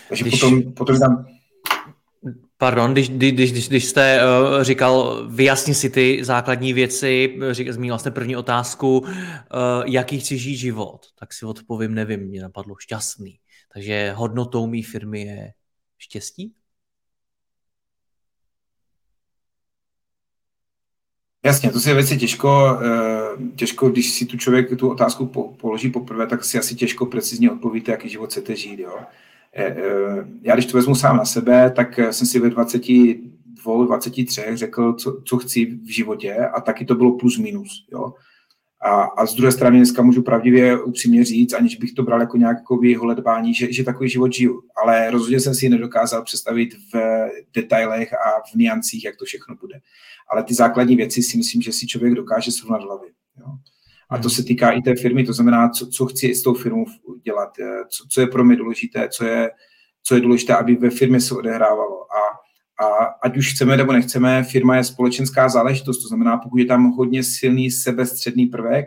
Takže 0.10 0.24
Když... 0.24 0.40
potom, 0.40 0.74
potom 0.74 1.00
tam 1.00 1.26
Pardon, 2.58 2.92
když, 2.92 3.10
když, 3.10 3.52
když, 3.52 3.70
když 3.70 3.86
jste 3.86 4.22
uh, 4.24 4.64
říkal, 4.64 5.28
vyjasni 5.30 5.76
si 5.76 5.90
ty 5.90 6.20
základní 6.24 6.74
věci, 6.74 7.40
zmínil 7.70 8.00
jste 8.00 8.12
první 8.12 8.36
otázku, 8.36 9.00
uh, 9.00 9.08
jaký 9.86 10.20
chci 10.20 10.38
žít 10.38 10.56
život, 10.56 11.06
tak 11.20 11.34
si 11.34 11.46
odpovím, 11.46 11.94
nevím, 11.94 12.20
mě 12.20 12.42
napadlo 12.42 12.76
šťastný. 12.80 13.40
Takže 13.74 14.14
hodnotou 14.16 14.68
mý 14.68 14.84
firmy 14.84 15.22
je 15.22 15.54
štěstí? 15.98 16.54
Jasně, 21.46 21.72
to 21.72 21.80
si 21.80 21.90
je 21.90 21.96
věci 21.96 22.18
těžko, 22.18 22.80
těžko, 23.56 23.90
když 23.90 24.12
si 24.12 24.26
tu 24.26 24.38
člověk 24.38 24.80
tu 24.80 24.92
otázku 24.92 25.26
položí 25.62 25.90
poprvé, 25.90 26.28
tak 26.28 26.44
si 26.44 26.60
asi 26.60 26.76
těžko 26.76 27.06
precizně 27.06 27.52
odpovíte, 27.52 27.92
jaký 27.92 28.10
život 28.10 28.30
chcete 28.30 28.56
žít. 28.56 28.80
Jo? 28.80 29.00
Eh, 29.56 29.64
eh, 29.64 30.28
já 30.42 30.54
když 30.54 30.66
to 30.66 30.78
vezmu 30.78 30.96
sám 30.96 31.18
na 31.18 31.26
sebe, 31.26 31.72
tak 31.72 32.00
jsem 32.12 32.28
si 32.28 32.40
ve 32.40 32.50
22, 32.50 33.86
23 33.86 34.58
řekl, 34.58 34.94
co, 34.94 35.22
co 35.26 35.38
chci 35.38 35.66
v 35.66 35.94
životě 35.94 36.36
a 36.36 36.62
taky 36.62 36.86
to 36.86 36.96
bylo 36.96 37.18
plus 37.18 37.38
minus. 37.38 37.88
Jo? 37.92 38.14
A, 38.82 39.02
a 39.02 39.26
z 39.26 39.36
druhé 39.36 39.52
strany 39.52 39.78
dneska 39.78 40.02
můžu 40.02 40.22
pravdivě 40.22 40.84
upřímně 40.84 41.26
říct, 41.26 41.54
aniž 41.54 41.76
bych 41.76 41.94
to 41.94 42.04
bral 42.04 42.20
jako 42.20 42.38
nějaký 42.38 42.96
holedbání, 42.96 43.54
že, 43.54 43.74
že 43.74 43.84
takový 43.84 44.10
život 44.10 44.34
žiju. 44.34 44.62
Ale 44.84 45.12
rozhodně 45.12 45.40
jsem 45.40 45.56
si 45.56 45.70
nedokázal 45.70 46.24
představit 46.24 46.70
v 46.94 47.00
detailech 47.54 48.14
a 48.14 48.42
v 48.52 48.56
niancích, 48.56 49.06
jak 49.06 49.16
to 49.16 49.26
všechno 49.26 49.56
bude. 49.56 49.80
Ale 50.32 50.44
ty 50.44 50.54
základní 50.54 50.96
věci 50.96 51.24
si 51.24 51.38
myslím, 51.38 51.62
že 51.62 51.72
si 51.72 51.88
člověk 51.88 52.14
dokáže 52.14 52.52
srovnat 52.52 52.82
hlavy. 52.82 53.08
Jo. 53.40 53.46
A 54.10 54.18
to 54.18 54.30
se 54.30 54.44
týká 54.44 54.72
i 54.72 54.82
té 54.82 54.96
firmy, 54.96 55.24
to 55.24 55.34
znamená, 55.34 55.70
co, 55.70 55.88
co 55.88 56.06
chci 56.06 56.36
s 56.36 56.44
tou 56.44 56.54
firmou 56.54 56.86
dělat, 57.24 57.50
eh, 57.60 57.86
co, 57.90 58.06
co 58.10 58.22
je 58.22 58.28
pro 58.28 58.44
mě 58.44 58.56
důležité, 58.56 59.10
co 59.10 59.26
je, 59.26 59.52
co 60.04 60.16
je 60.16 60.22
důležité, 60.22 60.56
aby 60.56 60.76
ve 60.76 60.90
firmě 60.90 61.22
se 61.22 61.36
odehrávalo. 61.36 62.14
A 62.14 62.40
a 62.80 63.06
ať 63.22 63.38
už 63.38 63.54
chceme 63.54 63.78
nebo 63.78 63.94
nechceme, 63.94 64.44
firma 64.44 64.76
je 64.76 64.84
společenská 64.84 65.50
záležitost, 65.50 66.02
to 66.02 66.08
znamená, 66.08 66.38
pokud 66.38 66.58
je 66.58 66.66
tam 66.66 66.92
hodně 66.92 67.24
silný 67.24 67.72
sebestředný 67.72 68.46
prvek, 68.46 68.86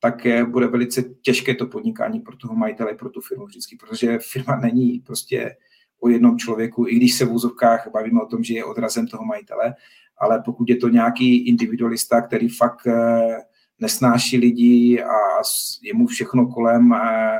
tak 0.00 0.26
bude 0.50 0.66
velice 0.66 1.02
těžké 1.02 1.54
to 1.54 1.66
podnikání 1.66 2.20
pro 2.20 2.36
toho 2.36 2.54
majitele, 2.54 2.94
pro 2.94 3.10
tu 3.10 3.20
firmu 3.20 3.46
vždycky, 3.46 3.76
protože 3.76 4.18
firma 4.18 4.56
není 4.56 5.02
prostě 5.06 5.56
o 6.00 6.08
jednom 6.08 6.38
člověku, 6.38 6.88
i 6.88 6.94
když 6.94 7.14
se 7.14 7.24
v 7.24 7.32
úzovkách 7.32 7.88
bavíme 7.92 8.22
o 8.22 8.26
tom, 8.26 8.44
že 8.44 8.54
je 8.54 8.64
odrazem 8.64 9.06
toho 9.06 9.24
majitele, 9.24 9.74
ale 10.18 10.42
pokud 10.44 10.68
je 10.70 10.76
to 10.76 10.88
nějaký 10.88 11.48
individualista, 11.48 12.20
který 12.20 12.48
fakt 12.48 12.86
eh, 12.86 13.36
nesnáší 13.80 14.36
lidi 14.36 15.02
a 15.02 15.42
je 15.82 15.94
mu 15.94 16.06
všechno 16.06 16.46
kolem 16.46 16.92
eh, 16.92 17.38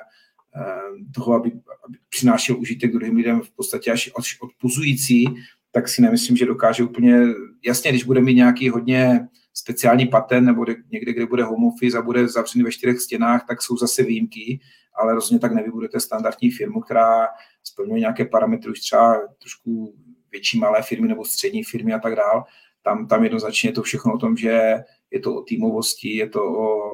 eh, 0.56 1.12
toho, 1.14 1.34
aby, 1.34 1.52
aby 1.88 1.98
přinášel 2.08 2.56
užitek 2.58 2.92
druhým 2.92 3.16
lidem 3.16 3.40
v 3.40 3.50
podstatě 3.50 3.92
až 3.92 4.10
odpuzující, 4.40 5.24
tak 5.72 5.88
si 5.88 6.02
nemyslím, 6.02 6.36
že 6.36 6.46
dokáže 6.46 6.84
úplně, 6.84 7.20
jasně, 7.66 7.90
když 7.90 8.04
bude 8.04 8.20
mít 8.20 8.34
nějaký 8.34 8.68
hodně 8.68 9.28
speciální 9.54 10.06
patent 10.06 10.46
nebo 10.46 10.64
někde, 10.90 11.12
kde 11.12 11.26
bude 11.26 11.44
home 11.44 11.64
office 11.64 11.98
a 11.98 12.02
bude 12.02 12.28
zavřený 12.28 12.64
ve 12.64 12.72
čtyřech 12.72 13.00
stěnách, 13.00 13.44
tak 13.48 13.62
jsou 13.62 13.76
zase 13.76 14.02
výjimky, 14.02 14.60
ale 14.94 15.14
rozhodně 15.14 15.38
tak 15.38 15.52
nevybudete 15.52 16.00
standardní 16.00 16.50
firmu, 16.50 16.80
která 16.80 17.28
splňuje 17.64 18.00
nějaké 18.00 18.24
parametry 18.24 18.70
už 18.70 18.80
třeba 18.80 19.20
trošku 19.38 19.94
větší 20.30 20.58
malé 20.58 20.82
firmy 20.82 21.08
nebo 21.08 21.24
střední 21.24 21.64
firmy 21.64 21.92
a 21.92 21.98
tak 21.98 22.16
dál. 22.16 22.44
Tam, 22.84 23.06
tam 23.06 23.24
jednoznačně 23.24 23.68
je 23.68 23.72
to 23.72 23.82
všechno 23.82 24.14
o 24.14 24.18
tom, 24.18 24.36
že 24.36 24.74
je 25.10 25.20
to 25.20 25.34
o 25.34 25.42
týmovosti, 25.42 26.16
je 26.16 26.28
to 26.28 26.44
o 26.44 26.90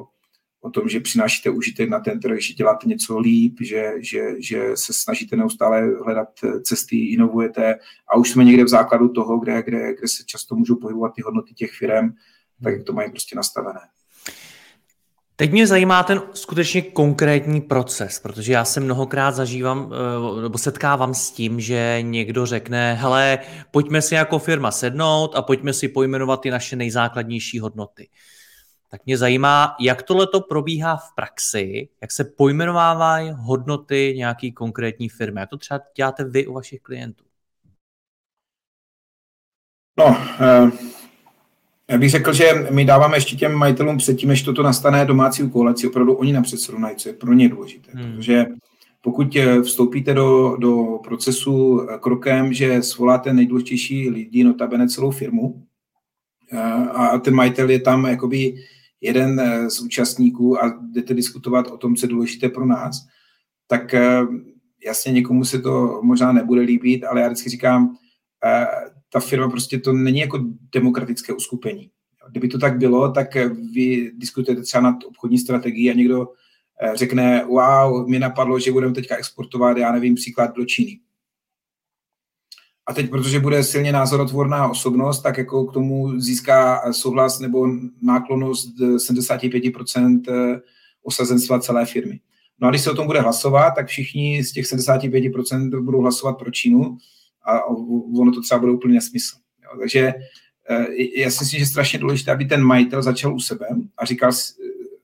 o 0.61 0.69
tom, 0.69 0.89
že 0.89 0.99
přinášíte 0.99 1.49
užitek 1.49 1.89
na 1.89 1.99
ten 1.99 2.19
trh, 2.19 2.39
že 2.39 2.53
děláte 2.53 2.87
něco 2.87 3.19
líp, 3.19 3.57
že, 3.61 3.93
že, 3.97 4.41
že 4.41 4.77
se 4.77 4.93
snažíte 4.93 5.35
neustále 5.35 5.81
hledat 6.03 6.29
cesty, 6.63 6.97
inovujete 6.97 7.75
a 8.13 8.17
už 8.17 8.29
jsme 8.29 8.43
někde 8.43 8.63
v 8.63 8.67
základu 8.67 9.09
toho, 9.09 9.39
kde, 9.39 9.63
kde, 9.63 9.93
kde 9.95 10.07
se 10.07 10.23
často 10.25 10.55
můžou 10.55 10.75
pohybovat 10.75 11.13
ty 11.15 11.21
hodnoty 11.21 11.53
těch 11.53 11.71
firm, 11.71 12.09
tak 12.63 12.73
jak 12.73 12.83
to 12.83 12.93
mají 12.93 13.09
prostě 13.09 13.35
nastavené. 13.35 13.79
Teď 15.41 15.51
mě 15.51 15.67
zajímá 15.67 16.03
ten 16.03 16.21
skutečně 16.33 16.81
konkrétní 16.81 17.61
proces, 17.61 18.19
protože 18.19 18.53
já 18.53 18.65
se 18.65 18.79
mnohokrát 18.79 19.31
zažívám 19.31 19.93
eh, 20.37 20.41
nebo 20.41 20.57
setkávám 20.57 21.13
s 21.13 21.31
tím, 21.31 21.59
že 21.59 21.97
někdo 22.01 22.45
řekne, 22.45 22.93
hele, 22.93 23.39
pojďme 23.71 24.01
si 24.01 24.15
jako 24.15 24.39
firma 24.39 24.71
sednout 24.71 25.35
a 25.35 25.41
pojďme 25.41 25.73
si 25.73 25.87
pojmenovat 25.87 26.41
ty 26.41 26.51
naše 26.51 26.75
nejzákladnější 26.75 27.59
hodnoty 27.59 28.09
tak 28.89 29.05
mě 29.05 29.17
zajímá, 29.17 29.75
jak 29.79 30.03
tohle 30.03 30.27
to 30.27 30.41
probíhá 30.41 30.97
v 30.97 31.15
praxi, 31.15 31.89
jak 32.01 32.11
se 32.11 32.23
pojmenovávají 32.23 33.31
hodnoty 33.35 34.13
nějaký 34.17 34.51
konkrétní 34.51 35.09
firmy. 35.09 35.39
Jak 35.39 35.49
to 35.49 35.57
třeba 35.57 35.79
děláte 35.97 36.23
vy 36.23 36.47
u 36.47 36.53
vašich 36.53 36.81
klientů? 36.81 37.25
No, 39.97 40.17
eh, 40.39 40.71
já 41.91 41.97
bych 41.97 42.09
řekl, 42.09 42.33
že 42.33 42.67
my 42.71 42.85
dáváme 42.85 43.17
ještě 43.17 43.35
těm 43.35 43.53
majitelům 43.53 43.97
předtím, 43.97 44.29
než 44.29 44.43
toto 44.43 44.63
nastane 44.63 45.05
domácí 45.05 45.43
úkolaci, 45.43 45.87
opravdu 45.87 46.13
oni 46.13 46.33
napřed 46.33 46.59
srovnají, 46.59 46.95
co 46.95 47.09
je 47.09 47.13
pro 47.13 47.33
ně 47.33 47.49
důležité. 47.49 47.91
Hmm. 47.93 48.15
Protože 48.15 48.45
pokud 49.01 49.35
eh, 49.35 49.61
vstoupíte 49.61 50.13
do, 50.13 50.57
do 50.59 50.99
procesu 51.03 51.81
eh, 51.81 51.97
krokem, 51.97 52.53
že 52.53 52.81
svoláte 52.81 53.33
nejdůležitější 53.33 54.09
lidi, 54.09 54.43
notabene 54.43 54.87
celou 54.87 55.11
firmu, 55.11 55.63
a 56.93 57.17
ten 57.17 57.35
majitel 57.35 57.69
je 57.69 57.79
tam 57.79 58.05
jakoby 58.05 58.55
jeden 59.01 59.39
eh, 59.39 59.69
z 59.69 59.79
účastníků 59.79 60.63
a 60.63 60.79
jdete 60.91 61.13
diskutovat 61.13 61.67
o 61.67 61.77
tom, 61.77 61.95
co 61.95 62.05
je 62.05 62.09
důležité 62.09 62.49
pro 62.49 62.65
nás, 62.65 63.07
tak 63.67 63.93
eh, 63.93 64.21
jasně 64.85 65.11
někomu 65.11 65.45
se 65.45 65.61
to 65.61 65.99
možná 66.03 66.31
nebude 66.31 66.61
líbit, 66.61 67.03
ale 67.03 67.21
já 67.21 67.27
vždycky 67.27 67.49
říkám, 67.49 67.95
eh, 68.45 68.67
ta 69.13 69.19
firma 69.19 69.49
prostě 69.49 69.79
to 69.79 69.93
není 69.93 70.19
jako 70.19 70.39
demokratické 70.71 71.33
uskupení. 71.33 71.89
Kdyby 72.29 72.47
to 72.47 72.57
tak 72.57 72.77
bylo, 72.77 73.11
tak 73.11 73.35
vy 73.73 74.11
diskutujete 74.15 74.61
třeba 74.61 74.81
nad 74.81 74.95
obchodní 75.05 75.37
strategií 75.37 75.91
a 75.91 75.93
někdo 75.93 76.27
řekne, 76.95 77.45
wow, 77.45 78.07
mě 78.07 78.19
napadlo, 78.19 78.59
že 78.59 78.71
budeme 78.71 78.93
teďka 78.93 79.15
exportovat, 79.15 79.77
já 79.77 79.91
nevím, 79.91 80.15
příklad 80.15 80.55
do 80.55 80.65
Číny. 80.65 80.99
A 82.85 82.93
teď, 82.93 83.09
protože 83.09 83.39
bude 83.39 83.63
silně 83.63 83.91
názorotvorná 83.91 84.69
osobnost, 84.69 85.21
tak 85.21 85.37
jako 85.37 85.65
k 85.65 85.73
tomu 85.73 86.19
získá 86.19 86.93
souhlas 86.93 87.39
nebo 87.39 87.67
náklonost 88.01 88.79
75% 88.79 90.21
eh, 90.29 90.61
osazenstva 91.03 91.59
celé 91.59 91.85
firmy. 91.85 92.19
No 92.59 92.67
a 92.67 92.71
když 92.71 92.81
se 92.81 92.91
o 92.91 92.95
tom 92.95 93.07
bude 93.07 93.21
hlasovat, 93.21 93.71
tak 93.71 93.87
všichni 93.87 94.43
z 94.43 94.51
těch 94.51 94.65
75% 94.65 95.83
budou 95.83 96.01
hlasovat 96.01 96.33
pro 96.33 96.51
Čínu 96.51 96.97
a 97.43 97.65
ono 98.19 98.31
to 98.31 98.41
třeba 98.41 98.59
bude 98.59 98.71
úplně 98.71 98.93
nesmysl. 98.93 99.35
Jo. 99.63 99.79
Takže 99.79 100.13
eh, 100.69 100.85
já 101.17 101.31
si 101.31 101.43
myslím, 101.43 101.57
že 101.57 101.63
je 101.63 101.67
strašně 101.67 101.99
důležité, 101.99 102.31
aby 102.31 102.45
ten 102.45 102.63
majitel 102.63 103.01
začal 103.01 103.35
u 103.35 103.39
sebe 103.39 103.67
a 103.97 104.05
říkal, 104.05 104.31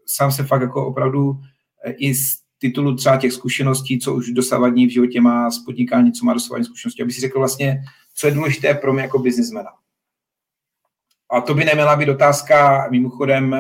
sám 0.06 0.32
se 0.32 0.44
fakt 0.44 0.62
jako 0.62 0.88
opravdu 0.88 1.40
eh, 1.86 1.92
i 1.92 2.16
z 2.16 2.48
titulu 2.60 2.96
třeba 2.96 3.18
těch 3.18 3.34
zkušeností, 3.34 4.00
co 4.00 4.14
už 4.14 4.32
dosavadní 4.32 4.88
v 4.88 4.94
životě 4.94 5.22
má 5.22 5.52
z 5.52 5.60
podnikání, 5.60 6.12
co 6.12 6.26
má 6.26 6.34
dosavadní 6.34 6.66
zkušenosti, 6.66 7.04
aby 7.04 7.12
si 7.12 7.22
řekl 7.22 7.40
vlastně, 7.40 7.84
co 8.16 8.28
je 8.28 8.34
důležité 8.34 8.74
pro 8.74 8.94
mě 8.94 9.02
jako 9.02 9.20
biznismena. 9.20 9.70
A 11.32 11.42
to 11.42 11.54
by 11.54 11.66
neměla 11.66 11.96
být 11.96 12.10
otázka 12.10 12.88
mimochodem 12.92 13.56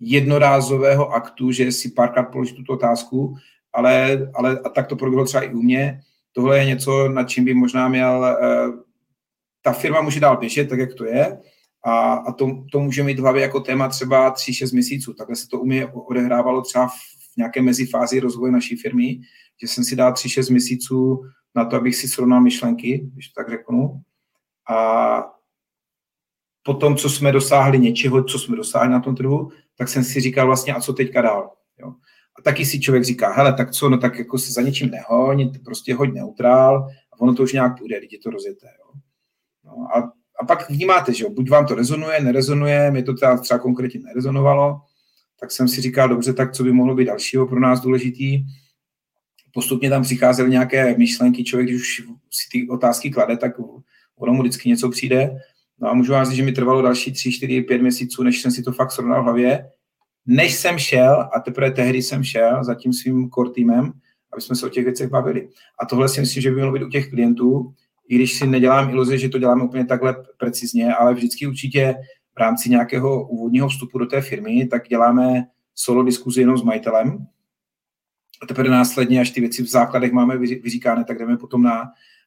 jednorázového 0.00 1.12
aktu, 1.12 1.52
že 1.52 1.72
si 1.72 1.90
párkrát 1.90 2.22
položí 2.22 2.54
tuto 2.54 2.72
otázku, 2.72 3.36
ale, 3.72 4.18
ale 4.34 4.60
a 4.64 4.68
tak 4.68 4.86
to 4.86 4.96
proběhlo 4.96 5.24
třeba 5.24 5.42
i 5.42 5.54
u 5.54 5.62
mě. 5.62 6.00
Tohle 6.36 6.58
je 6.58 6.64
něco, 6.64 7.08
nad 7.08 7.24
čím 7.24 7.44
by 7.44 7.54
možná 7.54 7.88
měl, 7.88 8.24
eh, 8.24 8.68
ta 9.62 9.72
firma 9.72 10.00
může 10.00 10.20
dál 10.20 10.36
běžet, 10.36 10.68
tak 10.68 10.78
jak 10.78 10.94
to 10.94 11.04
je, 11.04 11.40
a, 11.84 12.12
a 12.12 12.32
to, 12.32 12.64
to 12.72 12.80
může 12.80 13.02
mít 13.02 13.18
v 13.18 13.22
hlavě 13.22 13.42
jako 13.42 13.60
téma 13.60 13.88
třeba 13.88 14.34
3-6 14.34 14.72
měsíců. 14.72 15.14
Takhle 15.14 15.36
se 15.36 15.48
to 15.48 15.60
u 15.60 15.66
mě 15.66 15.86
odehrávalo 15.86 16.62
třeba 16.62 16.88
v 16.88 17.36
nějaké 17.36 17.62
mezifázi 17.62 18.20
rozvoje 18.20 18.52
naší 18.52 18.76
firmy, 18.76 19.20
že 19.62 19.68
jsem 19.68 19.84
si 19.84 19.96
dal 19.96 20.12
3-6 20.12 20.50
měsíců 20.50 21.22
na 21.54 21.64
to, 21.64 21.76
abych 21.76 21.96
si 21.96 22.08
srovnal 22.08 22.40
myšlenky, 22.40 23.10
když 23.12 23.28
tak 23.28 23.50
řeknu. 23.50 24.00
A 24.70 25.32
potom, 26.62 26.96
co 26.96 27.10
jsme 27.10 27.32
dosáhli 27.32 27.78
něčeho, 27.78 28.24
co 28.24 28.38
jsme 28.38 28.56
dosáhli 28.56 28.92
na 28.92 29.00
tom 29.00 29.16
trhu, 29.16 29.50
tak 29.78 29.88
jsem 29.88 30.04
si 30.04 30.20
říkal 30.20 30.46
vlastně, 30.46 30.74
a 30.74 30.80
co 30.80 30.92
teďka 30.92 31.22
dál. 31.22 31.50
Jo. 31.78 31.94
A 32.38 32.42
taky 32.42 32.66
si 32.66 32.80
člověk 32.80 33.04
říká, 33.04 33.32
hele, 33.32 33.52
tak 33.52 33.70
co, 33.70 33.88
no 33.88 33.98
tak 33.98 34.18
jako 34.18 34.38
se 34.38 34.52
za 34.52 34.62
něčím 34.62 34.90
nehoň, 34.90 35.52
prostě 35.64 35.94
hoď 35.94 36.12
neutrál 36.12 36.88
a 37.12 37.20
ono 37.20 37.34
to 37.34 37.42
už 37.42 37.52
nějak 37.52 37.78
půjde, 37.78 37.96
je 38.10 38.18
to 38.18 38.30
rozjeté. 38.30 38.66
Jo. 38.66 39.00
No 39.64 39.72
a, 39.96 40.12
a 40.40 40.46
pak 40.46 40.70
vnímáte, 40.70 41.14
že 41.14 41.24
jo, 41.24 41.30
buď 41.30 41.50
vám 41.50 41.66
to 41.66 41.74
rezonuje, 41.74 42.20
nerezonuje, 42.20 42.90
mě 42.90 43.02
to 43.02 43.14
třeba, 43.14 43.38
třeba 43.38 43.58
konkrétně 43.58 44.00
nerezonovalo, 44.00 44.80
tak 45.40 45.52
jsem 45.52 45.68
si 45.68 45.80
říkal, 45.80 46.08
dobře, 46.08 46.32
tak 46.32 46.52
co 46.52 46.62
by 46.64 46.72
mohlo 46.72 46.94
být 46.94 47.04
dalšího 47.04 47.46
pro 47.46 47.60
nás 47.60 47.80
důležitý. 47.80 48.44
Postupně 49.54 49.90
tam 49.90 50.02
přicházely 50.02 50.50
nějaké 50.50 50.98
myšlenky, 50.98 51.44
člověk, 51.44 51.68
když 51.68 51.80
už 51.80 52.02
si 52.30 52.48
ty 52.52 52.68
otázky 52.68 53.10
klade, 53.10 53.36
tak 53.36 53.52
ono 54.16 54.32
mu 54.32 54.42
vždycky 54.42 54.68
něco 54.68 54.88
přijde. 54.90 55.38
No 55.78 55.88
a 55.88 55.94
můžu 55.94 56.12
vám 56.12 56.24
říct, 56.24 56.36
že 56.36 56.42
mi 56.42 56.52
trvalo 56.52 56.82
další 56.82 57.12
tři, 57.12 57.32
čtyři, 57.32 57.62
pět 57.62 57.82
měsíců, 57.82 58.22
než 58.22 58.42
jsem 58.42 58.50
si 58.50 58.62
to 58.62 58.72
fakt 58.72 58.92
srovnal 58.92 59.20
v 59.20 59.24
hlavě. 59.24 59.70
Než 60.26 60.54
jsem 60.54 60.78
šel, 60.78 61.28
a 61.32 61.40
teprve 61.40 61.70
tehdy 61.70 62.02
jsem 62.02 62.24
šel 62.24 62.64
za 62.64 62.74
tím 62.74 62.92
svým 62.92 63.30
core 63.30 63.50
týmem, 63.50 63.92
aby 64.32 64.42
jsme 64.42 64.56
se 64.56 64.66
o 64.66 64.68
těch 64.68 64.84
věcech 64.84 65.08
bavili. 65.08 65.48
A 65.80 65.86
tohle 65.86 66.08
si 66.08 66.20
myslím, 66.20 66.42
že 66.42 66.50
by 66.50 66.56
mělo 66.56 66.72
být 66.72 66.82
u 66.82 66.88
těch 66.88 67.10
klientů, 67.10 67.74
i 68.08 68.14
když 68.14 68.38
si 68.38 68.46
nedělám 68.46 68.90
iluze, 68.90 69.18
že 69.18 69.28
to 69.28 69.38
děláme 69.38 69.64
úplně 69.64 69.86
takhle 69.86 70.16
precizně, 70.38 70.94
ale 70.94 71.14
vždycky 71.14 71.46
určitě 71.46 71.94
v 72.34 72.38
rámci 72.38 72.70
nějakého 72.70 73.28
úvodního 73.28 73.68
vstupu 73.68 73.98
do 73.98 74.06
té 74.06 74.20
firmy, 74.20 74.66
tak 74.66 74.88
děláme 74.88 75.46
solo 75.74 76.02
diskuzi 76.02 76.40
jenom 76.40 76.58
s 76.58 76.62
majitelem. 76.62 77.26
A 78.42 78.46
teprve 78.46 78.68
následně, 78.68 79.20
až 79.20 79.30
ty 79.30 79.40
věci 79.40 79.62
v 79.62 79.68
základech 79.68 80.12
máme 80.12 80.38
vyříkány, 80.38 81.04
tak 81.04 81.18
jdeme 81.18 81.36
potom 81.36 81.62
na, 81.62 81.84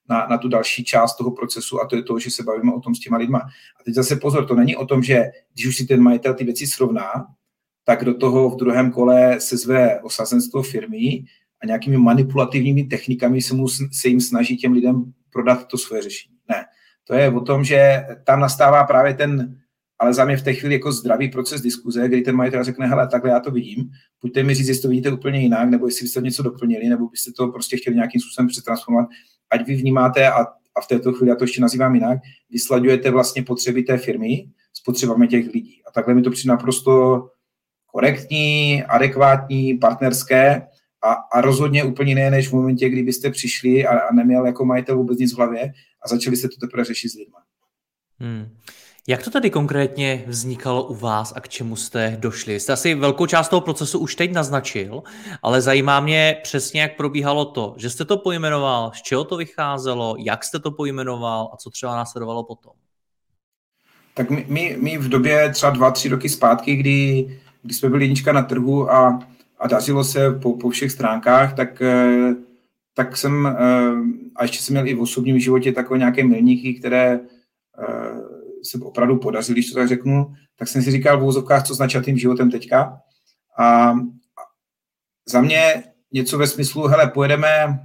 na, 0.10 0.27
na 0.29 0.38
tu 0.38 0.48
další 0.48 0.84
část 0.84 1.15
toho 1.15 1.32
procesu 1.32 1.82
a 1.82 1.88
to 1.88 1.96
je 1.96 2.03
to, 2.03 2.20
že 2.20 2.32
se 2.32 2.44
bavíme 2.44 2.74
o 2.74 2.79
tom 2.79 2.96
s 2.96 3.00
těma 3.00 3.18
lidma. 3.18 3.39
A 3.79 3.84
teď 3.86 3.94
zase 3.94 4.15
pozor, 4.15 4.46
to 4.46 4.56
není 4.56 4.75
o 4.75 4.86
tom, 4.86 5.03
že 5.03 5.25
když 5.53 5.68
už 5.68 5.77
si 5.77 5.86
ten 5.86 6.01
majitel 6.01 6.34
ty 6.34 6.44
věci 6.44 6.68
srovná, 6.68 7.12
tak 7.89 8.05
do 8.05 8.13
toho 8.13 8.50
v 8.50 8.55
druhém 8.55 8.91
kole 8.91 9.39
se 9.39 9.58
zve 9.58 10.00
osazenstvo 10.00 10.63
firmy 10.63 11.24
a 11.62 11.65
nějakými 11.65 11.98
manipulativními 11.98 12.84
technikami 12.84 13.41
se, 13.41 13.53
mu, 13.53 13.67
se 13.67 14.08
jim 14.08 14.22
snaží 14.22 14.58
těm 14.58 14.74
lidem 14.74 15.13
prodat 15.29 15.67
to 15.67 15.77
svoje 15.77 16.01
řešení. 16.01 16.36
Ne. 16.50 16.65
To 17.03 17.13
je 17.13 17.31
o 17.31 17.41
tom, 17.41 17.63
že 17.63 18.03
tam 18.25 18.39
nastává 18.39 18.84
právě 18.84 19.13
ten 19.13 19.58
ale 20.00 20.13
za 20.13 20.25
mě 20.25 20.38
v 20.38 20.41
té 20.41 20.53
chvíli 20.53 20.74
jako 20.74 20.91
zdravý 20.91 21.29
proces 21.29 21.62
diskuze, 21.62 22.08
kdy 22.08 22.22
ten 22.22 22.36
majitel 22.36 22.63
řekne, 22.63 22.88
hele, 22.88 23.08
takhle 23.08 23.29
já 23.29 23.39
to 23.39 23.51
vidím, 23.51 23.89
pojďte 24.19 24.43
mi 24.43 24.53
říct, 24.53 24.67
jestli 24.67 24.81
to 24.81 24.88
vidíte 24.88 25.12
úplně 25.12 25.39
jinak, 25.39 25.69
nebo 25.69 25.88
jestli 25.88 26.03
byste 26.03 26.22
něco 26.22 26.43
doplnili, 26.43 26.89
nebo 26.89 27.08
byste 27.08 27.31
to 27.31 27.48
prostě 27.48 27.77
chtěli 27.77 27.96
nějakým 27.96 28.22
způsobem 28.22 28.48
přetransformovat, 28.48 29.10
ať 29.51 29.67
vy 29.67 29.75
vnímáte, 29.75 30.29
a, 30.29 30.41
a 30.75 30.81
v 30.84 30.88
této 30.88 31.13
chvíli 31.13 31.29
já 31.29 31.36
to 31.36 31.43
ještě 31.43 31.62
nazývám 31.62 31.96
jinak, 31.96 32.19
vyslaďujete 32.50 33.12
vlastně 33.12 33.43
potřeby 33.43 33.84
té 33.84 33.98
firmy 33.98 34.50
s 34.74 34.81
potřebami 34.81 35.27
těch 35.27 35.53
lidí. 35.53 35.81
A 35.88 35.91
takhle 35.91 36.13
mi 36.13 36.22
to 36.22 36.31
přijde 36.31 36.50
naprosto 36.50 37.24
korektní, 37.91 38.84
adekvátní, 38.84 39.74
partnerské 39.74 40.67
a, 41.03 41.12
a 41.12 41.41
rozhodně 41.41 41.84
úplně 41.84 42.12
jiné, 42.12 42.31
než 42.31 42.48
v 42.48 42.53
momentě, 42.53 42.89
kdy 42.89 43.03
byste 43.03 43.29
přišli 43.31 43.88
a, 43.88 44.00
a 44.00 44.13
neměl 44.13 44.46
jako 44.46 44.65
majitel 44.65 44.98
vůbec 44.98 45.19
nic 45.19 45.34
v 45.34 45.38
hlavě 45.38 45.74
a 46.05 46.08
začali 46.08 46.38
jste 46.38 46.48
to 46.48 46.55
teprve 46.62 46.84
řešit 46.84 47.10
s 47.10 47.15
lidmi. 47.15 47.36
Hmm. 48.19 48.55
Jak 49.08 49.24
to 49.24 49.29
tady 49.29 49.50
konkrétně 49.50 50.24
vznikalo 50.27 50.84
u 50.84 50.96
vás 50.96 51.34
a 51.36 51.41
k 51.41 51.50
čemu 51.50 51.75
jste 51.75 52.17
došli? 52.19 52.60
Jste 52.60 52.74
asi 52.74 52.96
velkou 52.96 53.25
část 53.25 53.50
toho 53.50 53.62
procesu 53.62 54.00
už 54.00 54.15
teď 54.15 54.31
naznačil, 54.31 55.03
ale 55.43 55.62
zajímá 55.62 56.00
mě 56.00 56.38
přesně, 56.43 56.81
jak 56.81 56.98
probíhalo 56.98 57.46
to, 57.46 57.75
že 57.77 57.89
jste 57.89 58.05
to 58.05 58.17
pojmenoval, 58.17 58.91
z 58.96 59.01
čeho 59.01 59.24
to 59.24 59.38
vycházelo, 59.38 60.15
jak 60.19 60.43
jste 60.43 60.60
to 60.60 60.72
pojmenoval 60.72 61.50
a 61.53 61.58
co 61.58 61.69
třeba 61.69 61.96
následovalo 61.96 62.43
potom. 62.43 62.74
Tak 64.13 64.29
my, 64.29 64.46
my, 64.48 64.77
my 64.81 64.98
v 64.98 65.10
době 65.10 65.50
třeba 65.50 65.72
dva, 65.72 65.91
tři 65.91 66.10
roky 66.10 66.29
zpátky, 66.29 66.75
kdy, 66.75 67.39
kdy 67.61 67.73
jsme 67.73 67.89
byli 67.89 68.03
jednička 68.03 68.31
na 68.33 68.41
trhu 68.41 68.91
a, 68.91 69.19
a 69.59 69.67
dařilo 69.67 70.03
se 70.03 70.31
po, 70.31 70.57
po 70.57 70.69
všech 70.69 70.91
stránkách, 70.91 71.55
tak, 71.55 71.81
eh, 71.81 72.35
tak 72.93 73.17
jsem, 73.17 73.47
eh, 73.47 73.53
a 74.35 74.43
ještě 74.43 74.59
jsem 74.59 74.73
měl 74.73 74.87
i 74.87 74.93
v 74.93 75.01
osobním 75.01 75.39
životě 75.39 75.71
takové 75.71 75.99
nějaké 75.99 76.23
milníky, 76.23 76.73
které 76.73 77.19
eh, 77.79 78.21
se 78.63 78.77
opravdu 78.81 79.17
podařily, 79.17 79.53
když 79.53 79.71
to 79.71 79.79
tak 79.79 79.87
řeknu, 79.87 80.33
tak 80.55 80.67
jsem 80.67 80.81
si 80.81 80.91
říkal 80.91 81.19
v 81.19 81.25
úzovkách, 81.25 81.63
co 81.63 81.73
značí 81.73 81.97
tím 82.05 82.17
životem 82.17 82.51
teďka. 82.51 82.99
A 83.59 83.93
za 85.29 85.41
mě 85.41 85.83
něco 86.13 86.37
ve 86.37 86.47
smyslu, 86.47 86.87
hele, 86.87 87.07
pojedeme 87.07 87.79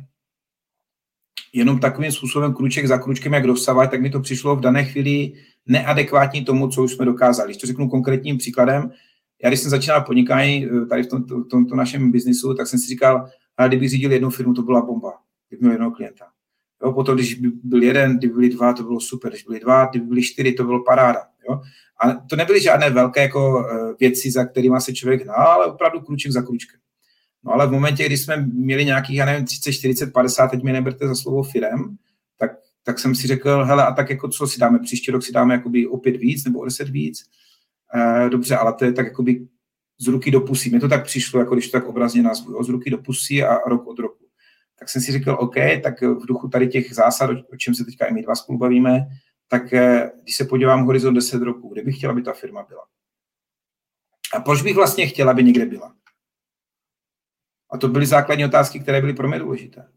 jenom 1.53 1.81
takovým 1.81 2.13
způsobem 2.13 2.55
kruček 2.55 2.87
za 2.87 2.99
kručkem, 2.99 3.35
jak 3.35 3.47
dosavať, 3.47 3.91
tak 3.91 4.01
mi 4.01 4.11
to 4.11 4.21
přišlo 4.21 4.57
v 4.57 4.61
dané 4.61 4.85
chvíli 4.85 5.33
neadekvátní 5.67 6.45
tomu, 6.45 6.69
co 6.69 6.83
už 6.83 6.93
jsme 6.93 7.05
dokázali. 7.05 7.49
Když 7.49 7.61
to 7.61 7.67
řeknu 7.67 7.89
konkrétním 7.89 8.39
příkladem, 8.39 8.93
já 9.45 9.51
když 9.51 9.61
jsem 9.61 9.71
začínal 9.71 10.03
podnikání 10.03 10.67
eh, 10.67 10.87
tady 10.87 11.03
v 11.03 11.07
tomto, 11.07 11.45
tomto 11.45 11.77
našem 11.77 12.13
biznisu, 12.13 12.55
tak 12.55 12.67
jsem 12.67 12.79
si 12.79 12.87
říkal, 12.87 13.29
ale 13.57 13.69
kdybych 13.69 13.91
řídil 13.91 14.13
jednu 14.13 14.31
firmu, 14.31 14.55
to 14.55 14.63
byla 14.63 14.83
bomba, 14.83 15.13
kdybych 15.49 15.61
měl 15.61 15.73
jednoho 15.73 15.91
klienta. 15.91 16.25
Jo, 16.85 16.93
potom, 16.93 17.15
když 17.15 17.35
by 17.35 17.51
byl 17.63 17.83
jeden, 17.83 18.19
kdyby 18.19 18.35
byli 18.35 18.49
dva, 18.49 18.73
to 18.73 18.83
bylo 18.83 19.01
super, 19.01 19.33
když 19.33 19.45
byli 19.45 19.61
dva, 19.61 19.87
kdyby 19.87 20.07
byli 20.07 20.23
čtyři, 20.23 20.53
to 20.53 20.65
bylo 20.65 20.85
paráda. 20.85 21.21
Jo. 21.49 21.61
A 22.05 22.13
to 22.13 22.37
nebyly 22.37 22.61
žádné 22.63 22.91
velké 22.91 23.23
jako 23.23 23.67
eh, 23.69 23.95
věci, 24.01 24.31
za 24.31 24.45
kterými 24.45 24.81
se 24.81 24.93
člověk 24.93 25.23
hnal, 25.23 25.47
ale 25.47 25.67
opravdu 25.67 26.01
kruček 26.01 26.33
za 26.33 26.43
kručkem. 26.43 26.81
No 27.45 27.53
ale 27.53 27.67
v 27.67 27.73
momentě, 27.73 28.07
kdy 28.07 28.17
jsme 28.17 28.47
měli 28.53 28.85
nějakých, 28.85 29.17
já 29.17 29.25
nevím, 29.25 29.45
30, 29.45 29.73
40, 29.73 30.13
50, 30.13 30.49
teď 30.49 30.63
mě 30.63 30.73
neberte 30.73 31.09
za 31.09 31.15
slovo 31.15 31.43
firem, 31.43 31.97
tak, 32.39 32.51
tak 32.83 32.99
jsem 32.99 33.15
si 33.15 33.27
řekl, 33.27 33.65
hele, 33.65 33.87
a 33.87 33.93
tak 33.93 34.11
jako 34.11 34.29
co 34.29 34.47
si 34.47 34.61
dáme, 34.61 34.79
příští 34.79 35.11
rok 35.11 35.23
si 35.23 35.33
dáme 35.33 35.55
jakoby 35.55 35.87
opět 35.87 36.17
víc 36.17 36.45
nebo 36.45 36.61
o 36.61 36.65
deset 36.65 36.89
víc. 36.89 37.25
E, 37.95 38.29
dobře, 38.29 38.57
ale 38.57 38.73
to 38.73 38.85
je 38.85 38.93
tak 38.93 39.07
jakoby 39.07 39.49
z 40.01 40.07
ruky 40.07 40.31
do 40.31 40.41
pusy. 40.41 40.71
Mně 40.71 40.81
to 40.81 40.89
tak 40.89 41.05
přišlo, 41.05 41.41
jako 41.41 41.55
když 41.55 41.71
to 41.71 41.79
tak 41.79 41.89
obrazně 41.89 42.23
nazvu, 42.23 42.65
z 42.65 42.69
ruky 42.69 42.91
do 42.91 42.99
pusy 42.99 43.45
a 43.45 43.69
rok 43.69 43.87
od 43.87 43.99
roku 43.99 44.25
tak 44.79 44.89
jsem 44.89 45.03
si 45.03 45.13
řekl, 45.13 45.31
OK, 45.31 45.55
tak 45.83 46.03
v 46.03 46.27
duchu 46.27 46.49
tady 46.49 46.69
těch 46.69 46.95
zásad, 46.95 47.31
o 47.53 47.57
čem 47.57 47.75
se 47.75 47.85
teďka 47.85 48.07
i 48.07 48.13
my 48.13 48.23
dva 48.23 48.35
spolu 48.35 48.59
bavíme, 48.59 49.07
tak 49.49 49.73
eh, 49.73 50.11
když 50.23 50.37
se 50.37 50.45
podívám 50.45 50.85
horizont 50.85 51.15
10 51.15 51.43
roků, 51.43 51.69
kde 51.73 51.83
bych 51.83 51.97
chtěla, 51.97 52.13
aby 52.13 52.23
ta 52.23 52.33
firma 52.33 52.67
byla? 52.69 52.85
A 54.35 54.41
proč 54.41 54.63
bych 54.63 54.75
vlastně 54.75 55.07
chtěla, 55.07 55.31
aby 55.31 55.45
někde 55.45 55.67
byla? 55.67 55.95
A 57.71 57.79
to 57.79 57.89
byly 57.89 58.07
základní 58.07 58.45
otázky, 58.45 58.81
které 58.81 59.01
byly 59.01 59.15
pro 59.15 59.29
mě 59.29 59.39
důležité. 59.39 59.89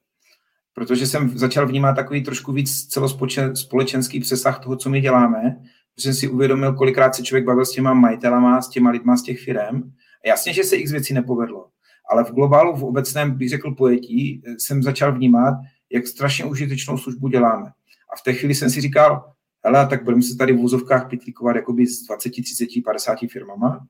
Protože 0.74 1.08
jsem 1.08 1.38
začal 1.38 1.68
vnímat 1.68 1.94
takový 1.94 2.24
trošku 2.24 2.52
víc 2.52 2.88
celospolečenský 2.88 4.20
přesah 4.20 4.64
toho, 4.64 4.76
co 4.76 4.90
my 4.90 5.02
děláme, 5.02 5.58
jsem 6.00 6.14
si 6.14 6.28
uvědomil, 6.28 6.74
kolikrát 6.74 7.16
se 7.16 7.24
člověk 7.24 7.46
bavil 7.46 7.66
s 7.66 7.72
těma 7.72 7.94
majitelama, 7.94 8.62
s 8.62 8.70
těma 8.70 8.90
lidma 8.90 9.18
z 9.18 9.24
těch 9.24 9.40
firm. 9.40 9.92
Jasně, 10.26 10.54
že 10.54 10.64
se 10.64 10.76
x 10.76 10.92
věcí 10.92 11.14
nepovedlo 11.14 11.68
ale 12.08 12.24
v 12.24 12.32
globálu, 12.32 12.76
v 12.76 12.84
obecném, 12.84 13.38
bych 13.38 13.50
řekl, 13.50 13.76
pojetí, 13.76 14.42
eh, 14.46 14.60
jsem 14.60 14.84
začal 14.84 15.16
vnímat, 15.16 15.54
jak 15.92 16.08
strašně 16.08 16.46
užitečnou 16.46 16.98
službu 16.98 17.28
děláme. 17.28 17.72
A 18.14 18.16
v 18.20 18.24
té 18.24 18.34
chvíli 18.34 18.56
jsem 18.56 18.70
si 18.70 18.82
říkal, 18.82 19.34
hele, 19.66 19.88
tak 19.88 20.04
budeme 20.04 20.24
se 20.24 20.38
tady 20.38 20.54
v 20.54 20.60
úzovkách 20.60 21.10
pitlíkovat 21.10 21.56
jakoby 21.56 21.88
s 21.88 22.04
20, 22.04 22.30
30, 22.30 22.82
50 22.86 23.18
firmama. 23.32 23.88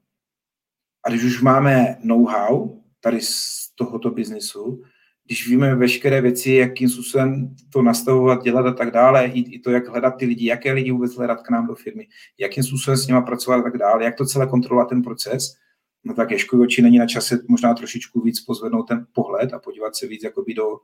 A 1.04 1.10
když 1.10 1.24
už 1.24 1.42
máme 1.42 1.98
know-how 2.04 2.82
tady 3.00 3.22
z 3.22 3.70
tohoto 3.76 4.12
biznisu, 4.12 4.84
když 5.28 5.48
víme 5.48 5.76
veškeré 5.76 6.22
věci, 6.22 6.52
jakým 6.52 6.90
způsobem 6.90 7.56
to 7.70 7.82
nastavovat, 7.82 8.44
dělat 8.44 8.66
a 8.66 8.74
tak 8.74 8.92
dále, 8.92 9.26
i, 9.26 9.40
i 9.40 9.60
to, 9.60 9.72
jak 9.72 9.88
hledat 9.88 10.12
ty 10.12 10.26
lidi, 10.26 10.46
jaké 10.46 10.74
lidi 10.74 10.92
vůbec 10.92 11.16
hledat 11.16 11.42
k 11.42 11.50
nám 11.50 11.68
do 11.68 11.76
firmy, 11.76 12.08
jakým 12.38 12.64
způsobem 12.64 12.98
s 12.98 13.08
nimi 13.08 13.22
pracovat 13.22 13.58
a 13.58 13.62
tak 13.62 13.78
dále, 13.78 14.04
jak 14.04 14.16
to 14.16 14.26
celé 14.26 14.48
kontrolovat 14.48 14.90
ten 14.90 15.02
proces, 15.02 15.56
no 16.04 16.14
tak 16.14 16.30
oči 16.62 16.82
není 16.82 16.98
na 16.98 17.08
čase 17.08 17.40
možná 17.48 17.74
trošičku 17.74 18.22
víc 18.22 18.42
pozvednout 18.42 18.88
ten 18.88 19.08
pohled 19.14 19.54
a 19.54 19.60
podívat 19.60 19.96
se 19.96 20.08
víc 20.08 20.24
jakoby 20.24 20.54
do, 20.54 20.80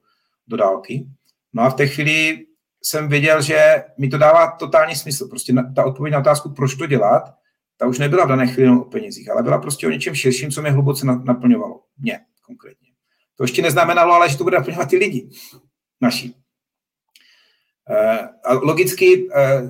do 0.48 0.58
dálky. 0.58 1.08
No 1.54 1.64
a 1.64 1.70
v 1.70 1.74
té 1.74 1.88
chvíli 1.88 2.46
jsem 2.84 3.08
věděl, 3.08 3.42
že 3.42 3.84
mi 3.98 4.10
to 4.10 4.18
dává 4.18 4.52
totální 4.52 4.96
smysl. 4.96 5.28
Prostě 5.28 5.54
na, 5.54 5.74
ta 5.76 5.86
odpověď 5.86 6.14
na 6.14 6.20
otázku, 6.20 6.50
proč 6.50 6.76
to 6.76 6.86
dělat, 6.86 7.24
ta 7.78 7.88
už 7.88 8.00
nebyla 8.00 8.26
v 8.26 8.30
dané 8.30 8.48
chvíli 8.48 8.70
o 8.70 8.84
penězích, 8.84 9.32
ale 9.32 9.44
byla 9.44 9.58
prostě 9.58 9.88
o 9.88 9.90
něčem 9.90 10.16
širším, 10.16 10.52
co 10.52 10.62
mě 10.62 10.72
hluboce 10.72 11.06
naplňovalo. 11.06 11.82
Mě 11.98 12.20
konkrétně. 12.46 12.83
To 13.36 13.44
ještě 13.44 13.62
neznamenalo, 13.62 14.14
ale 14.14 14.30
že 14.30 14.38
to 14.38 14.44
bude 14.44 14.58
naplňovat 14.58 14.90
ty 14.90 14.98
lidi 14.98 15.30
naši. 16.02 16.34
E, 17.90 18.20
a 18.46 18.54
logicky 18.54 19.30
e, 19.36 19.62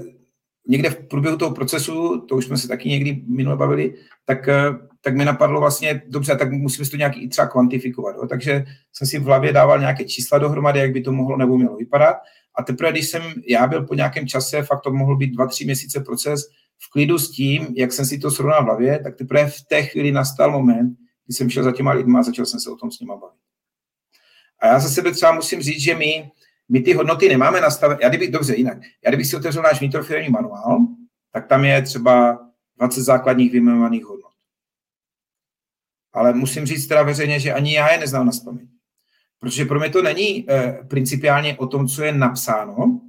někde 0.68 0.90
v 0.90 1.08
průběhu 1.08 1.38
toho 1.38 1.56
procesu, 1.56 2.22
to 2.22 2.36
už 2.36 2.46
jsme 2.46 2.58
se 2.58 2.68
taky 2.68 2.90
někdy 2.90 3.24
minule 3.28 3.58
bavili, 3.58 3.96
tak 4.26 4.48
e, 4.48 4.64
tak 5.04 5.16
mi 5.16 5.26
napadlo 5.26 5.60
vlastně, 5.60 6.02
dobře, 6.08 6.36
tak 6.36 6.52
musíme 6.52 6.90
to 6.90 6.98
nějak 6.98 7.18
i 7.18 7.28
třeba 7.28 7.48
kvantifikovat. 7.48 8.16
Jo? 8.16 8.28
Takže 8.28 8.66
jsem 8.94 9.08
si 9.08 9.20
v 9.20 9.24
hlavě 9.24 9.54
dával 9.54 9.80
nějaké 9.80 10.06
čísla 10.06 10.38
dohromady, 10.38 10.80
jak 10.80 10.92
by 10.92 11.02
to 11.02 11.12
mohlo 11.12 11.38
nebo 11.38 11.58
mělo 11.58 11.76
vypadat. 11.76 12.18
A 12.56 12.64
teprve, 12.64 12.92
když 12.92 13.08
jsem 13.08 13.22
já 13.48 13.68
byl 13.68 13.84
po 13.84 13.96
nějakém 13.96 14.28
čase, 14.28 14.64
fakt 14.64 14.82
to 14.82 14.92
mohl 14.92 15.18
být 15.18 15.32
dva, 15.32 15.48
tři 15.48 15.66
měsíce 15.66 16.00
proces, 16.00 16.42
v 16.80 16.92
klidu 16.92 17.20
s 17.20 17.32
tím, 17.32 17.68
jak 17.78 17.94
jsem 17.94 18.06
si 18.06 18.18
to 18.18 18.32
srovnal 18.32 18.62
v 18.62 18.66
hlavě, 18.66 19.00
tak 19.00 19.16
teprve 19.16 19.50
v 19.50 19.62
té 19.68 19.84
chvíli 19.84 20.12
nastal 20.12 20.52
moment, 20.52 20.98
kdy 21.26 21.34
jsem 21.34 21.50
šel 21.50 21.64
za 21.64 21.72
těma 21.72 21.92
lidma 21.92 22.20
a 22.20 22.24
začal 22.24 22.46
jsem 22.46 22.60
se 22.60 22.70
o 22.70 22.76
tom 22.76 22.92
s 22.92 23.00
nima 23.00 23.16
bavit. 23.16 23.40
A 24.64 24.68
já 24.68 24.80
za 24.80 24.90
sebe 24.90 25.12
třeba 25.12 25.32
musím 25.32 25.62
říct, 25.62 25.82
že 25.82 25.96
my, 25.96 26.32
my 26.70 26.82
ty 26.82 26.94
hodnoty 26.94 27.30
nemáme 27.30 27.62
nastavené. 27.62 28.00
Já 28.04 28.10
kdybych, 28.10 28.32
dobře, 28.32 28.56
jinak. 28.56 28.78
Já 29.06 29.12
kdybych 29.12 29.28
si 29.28 29.36
otevřel 29.36 29.64
náš 29.64 29.80
vnitrofirmní 29.80 30.30
manuál, 30.30 30.80
tak 31.32 31.48
tam 31.48 31.66
je 31.66 31.82
třeba 31.82 32.40
20 32.78 33.02
základních 33.02 33.52
vyjmenovaných 33.52 34.06
hodnot 34.06 34.34
ale 36.14 36.34
musím 36.34 36.66
říct 36.66 36.88
teda 36.88 37.04
veřejně, 37.04 37.40
že 37.40 37.54
ani 37.54 37.74
já 37.74 37.92
je 37.92 38.00
neznám 38.00 38.26
na 38.26 38.32
spaměť. 38.32 38.70
Protože 39.40 39.66
pro 39.66 39.80
mě 39.80 39.90
to 39.90 40.02
není 40.02 40.46
eh, 40.50 40.80
principiálně 40.88 41.58
o 41.58 41.68
tom, 41.68 41.88
co 41.88 42.04
je 42.04 42.12
napsáno, 42.12 43.02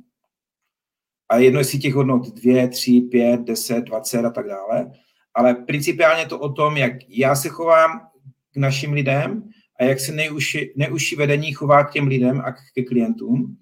a 1.28 1.36
jedno 1.36 1.60
jestli 1.60 1.78
těch 1.78 1.94
hodnot 1.94 2.34
2, 2.34 2.68
3, 2.68 3.00
5, 3.00 3.40
10, 3.40 3.80
20 3.80 4.24
a 4.24 4.30
tak 4.30 4.48
dále, 4.48 4.92
ale 5.34 5.54
principiálně 5.54 6.26
to 6.26 6.38
o 6.38 6.52
tom, 6.52 6.76
jak 6.76 6.92
já 7.08 7.34
se 7.36 7.48
chovám 7.48 8.08
k 8.52 8.56
našim 8.56 8.92
lidem 8.92 9.50
a 9.80 9.84
jak 9.84 10.00
se 10.00 10.12
nejužší, 10.12 10.70
nejužší 10.76 11.16
vedení 11.16 11.52
chová 11.52 11.84
k 11.84 11.92
těm 11.92 12.06
lidem 12.06 12.40
a 12.40 12.52
ke 12.52 12.82
klientům. 12.82 13.56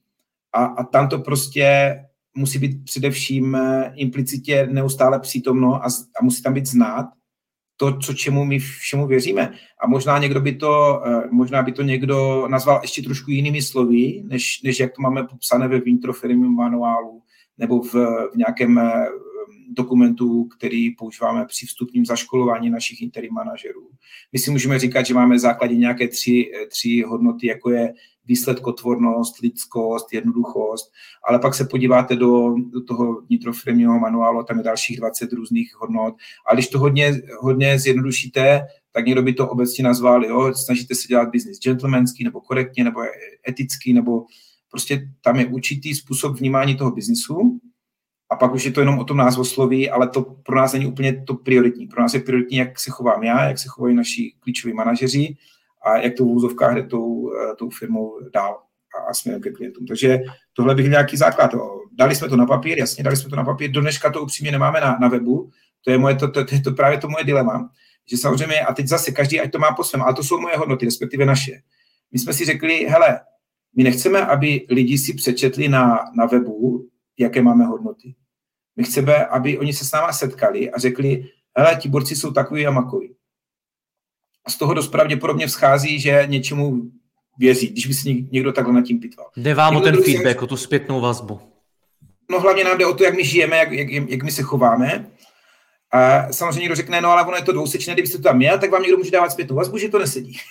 A, 0.53 0.64
a 0.64 0.85
tam 0.85 1.09
to 1.09 1.18
prostě 1.18 1.96
musí 2.35 2.59
být 2.59 2.85
především 2.85 3.55
eh, 3.55 3.92
implicitě 3.96 4.66
neustále 4.66 5.20
přítomno 5.20 5.75
a, 5.75 5.87
a 6.20 6.25
musí 6.25 6.42
tam 6.42 6.55
být 6.55 6.66
znát 6.66 7.07
to, 7.77 7.98
co 7.98 8.14
čemu 8.14 8.44
my 8.44 8.59
všemu 8.59 9.07
věříme. 9.07 9.53
A 9.85 9.87
možná 9.87 10.18
někdo 10.18 10.40
by 10.40 10.53
to, 10.53 11.03
eh, 11.07 11.29
možná 11.31 11.62
by 11.62 11.72
to 11.72 11.83
někdo 11.83 12.48
nazval 12.48 12.81
ještě 12.83 13.03
trošku 13.03 13.31
jinými 13.31 13.62
slovy, 13.62 14.22
než, 14.25 14.62
než 14.62 14.81
jak 14.81 14.92
to 14.92 15.03
máme 15.03 15.25
popsané 15.25 15.68
ve 15.68 15.81
vnitrofirmním 15.81 16.55
manuálu 16.55 17.22
nebo 17.59 17.83
v, 17.83 17.94
v 18.33 18.37
nějakém 18.37 18.81
dokumentu, 19.77 20.45
který 20.45 20.91
používáme 20.91 21.47
při 21.47 21.67
vstupním 21.67 22.07
zaškolování 22.07 22.71
našich 22.71 23.03
interim 23.03 23.35
manažerů. 23.35 23.89
My 24.33 24.39
si 24.39 24.51
můžeme 24.51 24.79
říkat, 24.79 25.07
že 25.07 25.15
máme 25.15 25.39
základě 25.39 25.77
nějaké 25.77 26.09
tři, 26.09 26.51
tři 26.69 27.05
hodnoty, 27.07 27.47
jako 27.47 27.71
je 27.71 27.93
výsledkotvornost, 28.25 29.39
lidskost, 29.39 30.13
jednoduchost, 30.13 30.93
ale 31.29 31.39
pak 31.39 31.55
se 31.55 31.65
podíváte 31.65 32.17
do, 32.17 32.55
do 32.71 32.85
toho 32.85 33.21
vnitrofirmního 33.21 33.99
manuálu, 33.99 34.45
tam 34.45 34.59
je 34.59 34.65
dalších 34.65 34.97
20 34.97 35.33
různých 35.33 35.75
hodnot. 35.77 36.15
A 36.51 36.55
když 36.55 36.69
to 36.69 36.79
hodně, 36.79 37.13
hodně 37.41 37.79
zjednodušíte, 37.79 38.61
tak 38.93 39.07
někdo 39.07 39.23
by 39.23 39.33
to 39.33 39.49
obecně 39.49 39.85
nazval, 39.85 40.25
jo, 40.25 40.55
snažíte 40.55 40.95
se 40.95 41.09
dělat 41.09 41.29
business 41.33 41.59
gentlemanský, 41.61 42.25
nebo 42.25 42.41
korektně, 42.41 42.85
nebo 42.85 43.01
etický, 43.49 43.93
nebo 43.93 44.25
prostě 44.71 45.09
tam 45.21 45.39
je 45.39 45.47
určitý 45.47 45.95
způsob 45.95 46.37
vnímání 46.37 46.77
toho 46.77 46.91
biznisu 46.91 47.61
a 48.33 48.37
pak 48.37 48.55
už 48.55 48.64
je 48.64 48.73
to 48.73 48.81
jenom 48.81 48.99
o 48.99 49.05
tom 49.05 49.16
názvosloví, 49.16 49.90
ale 49.90 50.09
to 50.09 50.23
pro 50.23 50.57
nás 50.57 50.73
není 50.73 50.87
úplně 50.87 51.23
to 51.23 51.35
prioritní. 51.35 51.87
Pro 51.87 52.03
nás 52.03 52.14
je 52.14 52.21
prioritní, 52.21 52.57
jak 52.57 52.81
se 52.81 52.90
chovám 52.90 53.23
já, 53.23 53.49
jak 53.49 53.59
se 53.59 53.68
chovají 53.68 53.95
naši 53.95 54.35
klíčoví 54.40 54.75
manažeři 54.75 55.37
a 55.83 55.97
jak 55.97 56.14
to 56.14 56.25
v 56.25 56.29
úzovkách 56.29 56.75
jde 56.75 56.83
tou, 56.83 57.33
eh, 57.35 57.57
tou 57.57 57.71
firmou 57.71 58.18
dál 58.35 58.59
a 59.11 59.14
směrem 59.14 59.42
ke 59.42 59.51
klientům. 59.51 59.87
Takže 59.87 60.18
tohle 60.53 60.75
bych 60.75 60.88
nějaký 60.88 61.16
základ. 61.16 61.51
Dali 61.92 62.14
jsme 62.14 62.29
to 62.29 62.37
na 62.37 62.47
papír, 62.47 62.79
jasně, 62.79 63.05
dali 63.05 63.16
jsme 63.16 63.31
to 63.31 63.37
na 63.37 63.45
papír. 63.45 63.71
Do 63.71 63.81
dneška 63.81 64.11
to 64.11 64.23
upřímně 64.23 64.53
nemáme 64.53 64.81
na, 64.81 64.99
na 65.01 65.09
webu. 65.09 65.51
To 65.85 65.90
je, 65.90 65.99
moje, 65.99 66.14
to, 66.14 66.31
to, 66.31 66.45
to, 66.45 66.61
to, 66.64 66.71
právě 66.71 66.99
to 66.99 67.09
moje 67.09 67.25
dilema. 67.25 67.71
Že 68.11 68.16
samozřejmě, 68.16 68.61
a 68.61 68.75
teď 68.75 68.87
zase 68.87 69.12
každý, 69.12 69.40
ať 69.40 69.53
to 69.53 69.59
má 69.59 69.73
po 69.73 69.85
svém, 69.85 70.03
ale 70.03 70.14
to 70.14 70.23
jsou 70.23 70.40
moje 70.40 70.57
hodnoty, 70.57 70.85
respektive 70.85 71.27
naše. 71.27 71.53
My 72.12 72.18
jsme 72.18 72.33
si 72.33 72.45
řekli, 72.45 72.87
hele, 72.88 73.21
my 73.77 73.85
nechceme, 73.85 74.27
aby 74.27 74.66
lidi 74.71 74.99
si 74.99 75.14
přečetli 75.14 75.68
na, 75.68 75.99
na 76.16 76.27
webu, 76.27 76.88
jaké 77.18 77.42
máme 77.42 77.64
hodnoty. 77.64 78.14
My 78.77 78.85
chceme, 78.85 79.27
aby 79.27 79.59
oni 79.59 79.73
se 79.73 79.85
s 79.85 79.93
náma 79.93 80.13
setkali 80.13 80.71
a 80.71 80.79
řekli, 80.79 81.29
hele, 81.57 81.77
ti 81.77 81.89
borci 81.89 82.17
jsou 82.17 82.33
takový 82.33 82.67
a 82.67 82.71
makoví. 82.71 83.15
A 84.45 84.51
z 84.51 84.57
toho 84.57 84.75
dost 84.75 84.89
pravděpodobně 84.89 85.47
vzchází, 85.47 86.01
že 86.01 86.27
něčemu 86.27 86.83
věří, 87.39 87.69
když 87.69 87.87
by 87.87 87.95
si 87.95 88.27
někdo 88.31 88.53
takhle 88.53 88.75
nad 88.75 88.83
tím 88.83 89.01
pitval. 89.01 89.27
Jde 89.37 89.55
vám 89.55 89.75
někdo 89.75 89.89
o 89.89 89.93
ten 89.93 90.03
feedback, 90.05 90.39
si... 90.39 90.45
o 90.45 90.47
tu 90.47 90.57
zpětnou 90.57 91.01
vazbu. 91.01 91.41
No 92.31 92.41
hlavně 92.41 92.65
nám 92.65 92.79
jde 92.79 92.87
o 92.87 92.95
to, 92.95 93.05
jak 93.05 93.15
my 93.15 93.25
žijeme, 93.25 93.57
jak, 93.57 93.73
jak, 93.73 94.11
jak 94.11 94.23
my 94.23 94.31
se 94.31 94.43
chováme. 94.43 95.11
A 95.93 96.33
samozřejmě 96.33 96.61
někdo 96.61 96.75
řekne, 96.75 97.01
no 97.01 97.09
ale 97.09 97.27
ono 97.27 97.37
je 97.37 97.43
to 97.43 97.53
dvousečné, 97.53 97.93
kdybyste 97.93 98.19
to 98.19 98.23
tam 98.23 98.37
měl, 98.37 98.59
tak 98.59 98.71
vám 98.71 98.83
někdo 98.83 98.97
může 98.97 99.11
dávat 99.11 99.31
zpětnou 99.31 99.57
vazbu, 99.57 99.79
že 99.79 99.89
to 99.89 99.99
nesedí. 99.99 100.37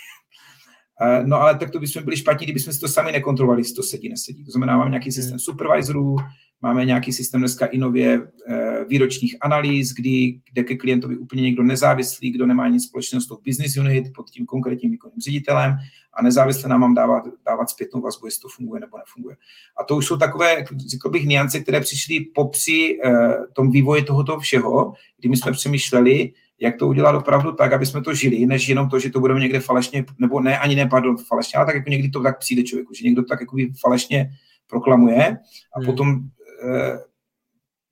No 1.26 1.42
ale 1.42 1.58
tak 1.58 1.72
to 1.72 1.80
bychom 1.80 2.04
byli 2.04 2.18
špatní, 2.18 2.46
kdybychom 2.46 2.74
si 2.74 2.80
to 2.80 2.88
sami 2.88 3.12
nekontrolovali, 3.12 3.62
jestli 3.62 3.76
to 3.76 3.84
sedí, 3.84 4.10
nesedí. 4.10 4.46
To 4.46 4.52
znamená, 4.52 4.78
máme 4.78 4.90
nějaký 4.90 5.12
systém 5.12 5.32
hmm. 5.32 5.40
supervisorů, 5.40 6.16
Máme 6.64 6.86
nějaký 6.86 7.14
systém 7.14 7.42
dneska 7.42 7.66
i 7.66 7.78
nově 7.78 8.22
eh, 8.48 8.86
výročních 8.90 9.36
analýz, 9.42 9.94
kdy 9.94 10.40
jde 10.54 10.64
ke 10.64 10.76
klientovi 10.76 11.18
úplně 11.18 11.42
někdo 11.42 11.64
nezávislý, 11.64 12.32
kdo 12.32 12.46
nemá 12.46 12.68
nic 12.68 12.84
společného 12.84 13.22
s 13.22 13.28
tou 13.28 13.38
business 13.46 13.78
unit 13.78 14.06
pod 14.16 14.30
tím 14.30 14.46
konkrétním 14.46 14.92
výkonným 14.92 15.20
ředitelem 15.20 15.78
a 16.14 16.24
nezávisle 16.24 16.70
nám 16.70 16.80
mám 16.82 16.94
dávat, 16.94 17.24
dávat 17.46 17.70
zpětnou 17.70 18.02
vazbu, 18.02 18.28
jestli 18.28 18.42
to 18.42 18.48
funguje 18.48 18.82
nebo 18.82 18.98
nefunguje. 18.98 19.36
A 19.78 19.84
to 19.84 19.96
už 19.96 20.06
jsou 20.06 20.18
takové, 20.18 20.66
řekl 20.88 21.10
bych, 21.10 21.26
niance, 21.26 21.60
které 21.60 21.82
přišly 21.82 22.20
popři 22.20 22.98
uh, 23.06 23.34
tom 23.54 23.72
vývoji 23.72 24.04
tohoto 24.04 24.40
všeho, 24.40 24.94
kdy 25.20 25.30
my 25.30 25.38
jsme 25.38 25.52
přemýšleli, 25.52 26.34
jak 26.60 26.78
to 26.78 26.88
udělat 26.88 27.16
opravdu 27.16 27.52
tak, 27.52 27.74
aby 27.74 27.86
jsme 27.86 28.02
to 28.02 28.14
žili, 28.14 28.46
než 28.46 28.68
jenom 28.68 28.90
to, 28.90 29.00
že 29.00 29.10
to 29.10 29.20
budeme 29.20 29.40
někde 29.40 29.60
falešně, 29.60 30.06
nebo 30.20 30.40
ne, 30.40 30.60
ani 30.60 30.76
ne, 30.76 30.88
pardon, 30.88 31.18
falešně, 31.18 31.58
ale 31.58 31.66
tak 31.66 31.76
jako 31.76 31.90
někdy 31.90 32.10
to 32.10 32.24
tak 32.24 32.40
přijde 32.40 32.64
člověku, 32.64 32.94
že 32.94 33.06
někdo 33.06 33.24
tak 33.24 33.40
jako 33.42 33.58
falešně 33.80 34.32
proklamuje 34.68 35.38
a 35.76 35.80
hmm. 35.80 35.86
potom 35.86 36.22
Eh, 36.41 36.41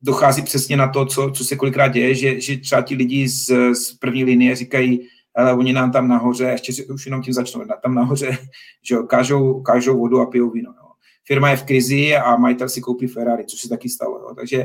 dochází 0.02 0.42
přesně 0.42 0.78
na 0.78 0.88
to, 0.88 1.06
co, 1.06 1.32
co 1.32 1.46
se 1.46 1.56
kolikrát 1.56 1.88
děje, 1.88 2.16
že, 2.16 2.42
že 2.42 2.58
třeba 2.58 2.82
ti 2.82 2.96
lidi 2.96 3.28
z, 3.28 3.74
z 3.74 3.94
první 3.94 4.24
linie 4.24 4.56
říkají, 4.56 5.08
ale 5.36 5.54
oni 5.54 5.74
nám 5.74 5.92
tam 5.92 6.08
nahoře, 6.08 6.46
ještě 6.46 6.86
už 6.86 7.06
jenom 7.06 7.22
tím 7.22 7.34
začnou, 7.34 7.66
tam 7.84 7.96
nahoře, 7.96 8.38
že 8.84 8.96
jo, 8.96 9.04
kážou, 9.04 9.62
kážou 9.62 10.00
vodu 10.00 10.20
a 10.20 10.26
pijou 10.26 10.50
víno. 10.50 10.74
Jo. 10.78 10.90
Firma 11.24 11.50
je 11.50 11.58
v 11.58 11.64
krizi 11.64 12.16
a 12.16 12.36
majitel 12.36 12.70
si 12.70 12.82
koupí 12.82 13.08
Ferrari, 13.08 13.46
což 13.46 13.60
se 13.60 13.70
taky 13.70 13.90
stalo. 13.90 14.20
Jo. 14.20 14.36
Takže 14.36 14.58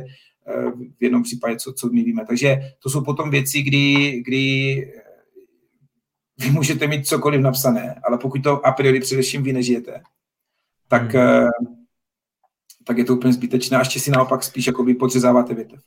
eh, 0.47 0.71
v 0.99 1.03
jednom 1.03 1.23
případě, 1.23 1.57
co, 1.57 1.73
co 1.73 1.89
my 1.89 2.03
víme. 2.03 2.25
Takže 2.27 2.57
to 2.83 2.91
jsou 2.91 3.05
potom 3.05 3.31
věci, 3.31 3.63
kdy, 3.63 4.23
kdy 4.27 4.83
eh, 4.97 5.03
vy 6.39 6.51
můžete 6.51 6.87
mít 6.87 7.07
cokoliv 7.07 7.41
napsané, 7.41 8.01
ale 8.09 8.19
pokud 8.19 8.43
to 8.43 8.67
a 8.67 8.73
priori 8.73 9.01
především 9.01 9.43
vy 9.43 9.53
nežijete, 9.53 10.03
tak 10.89 11.15
hmm 11.15 11.49
tak 12.85 12.99
je 12.99 13.05
to 13.05 13.15
úplně 13.15 13.33
zbytečné 13.33 13.77
a 13.77 13.81
ještě 13.81 14.01
si 14.01 14.11
naopak 14.11 14.43
spíš 14.43 14.67
jakoby 14.67 14.95
podřezáváte 14.95 15.55
větev. 15.55 15.81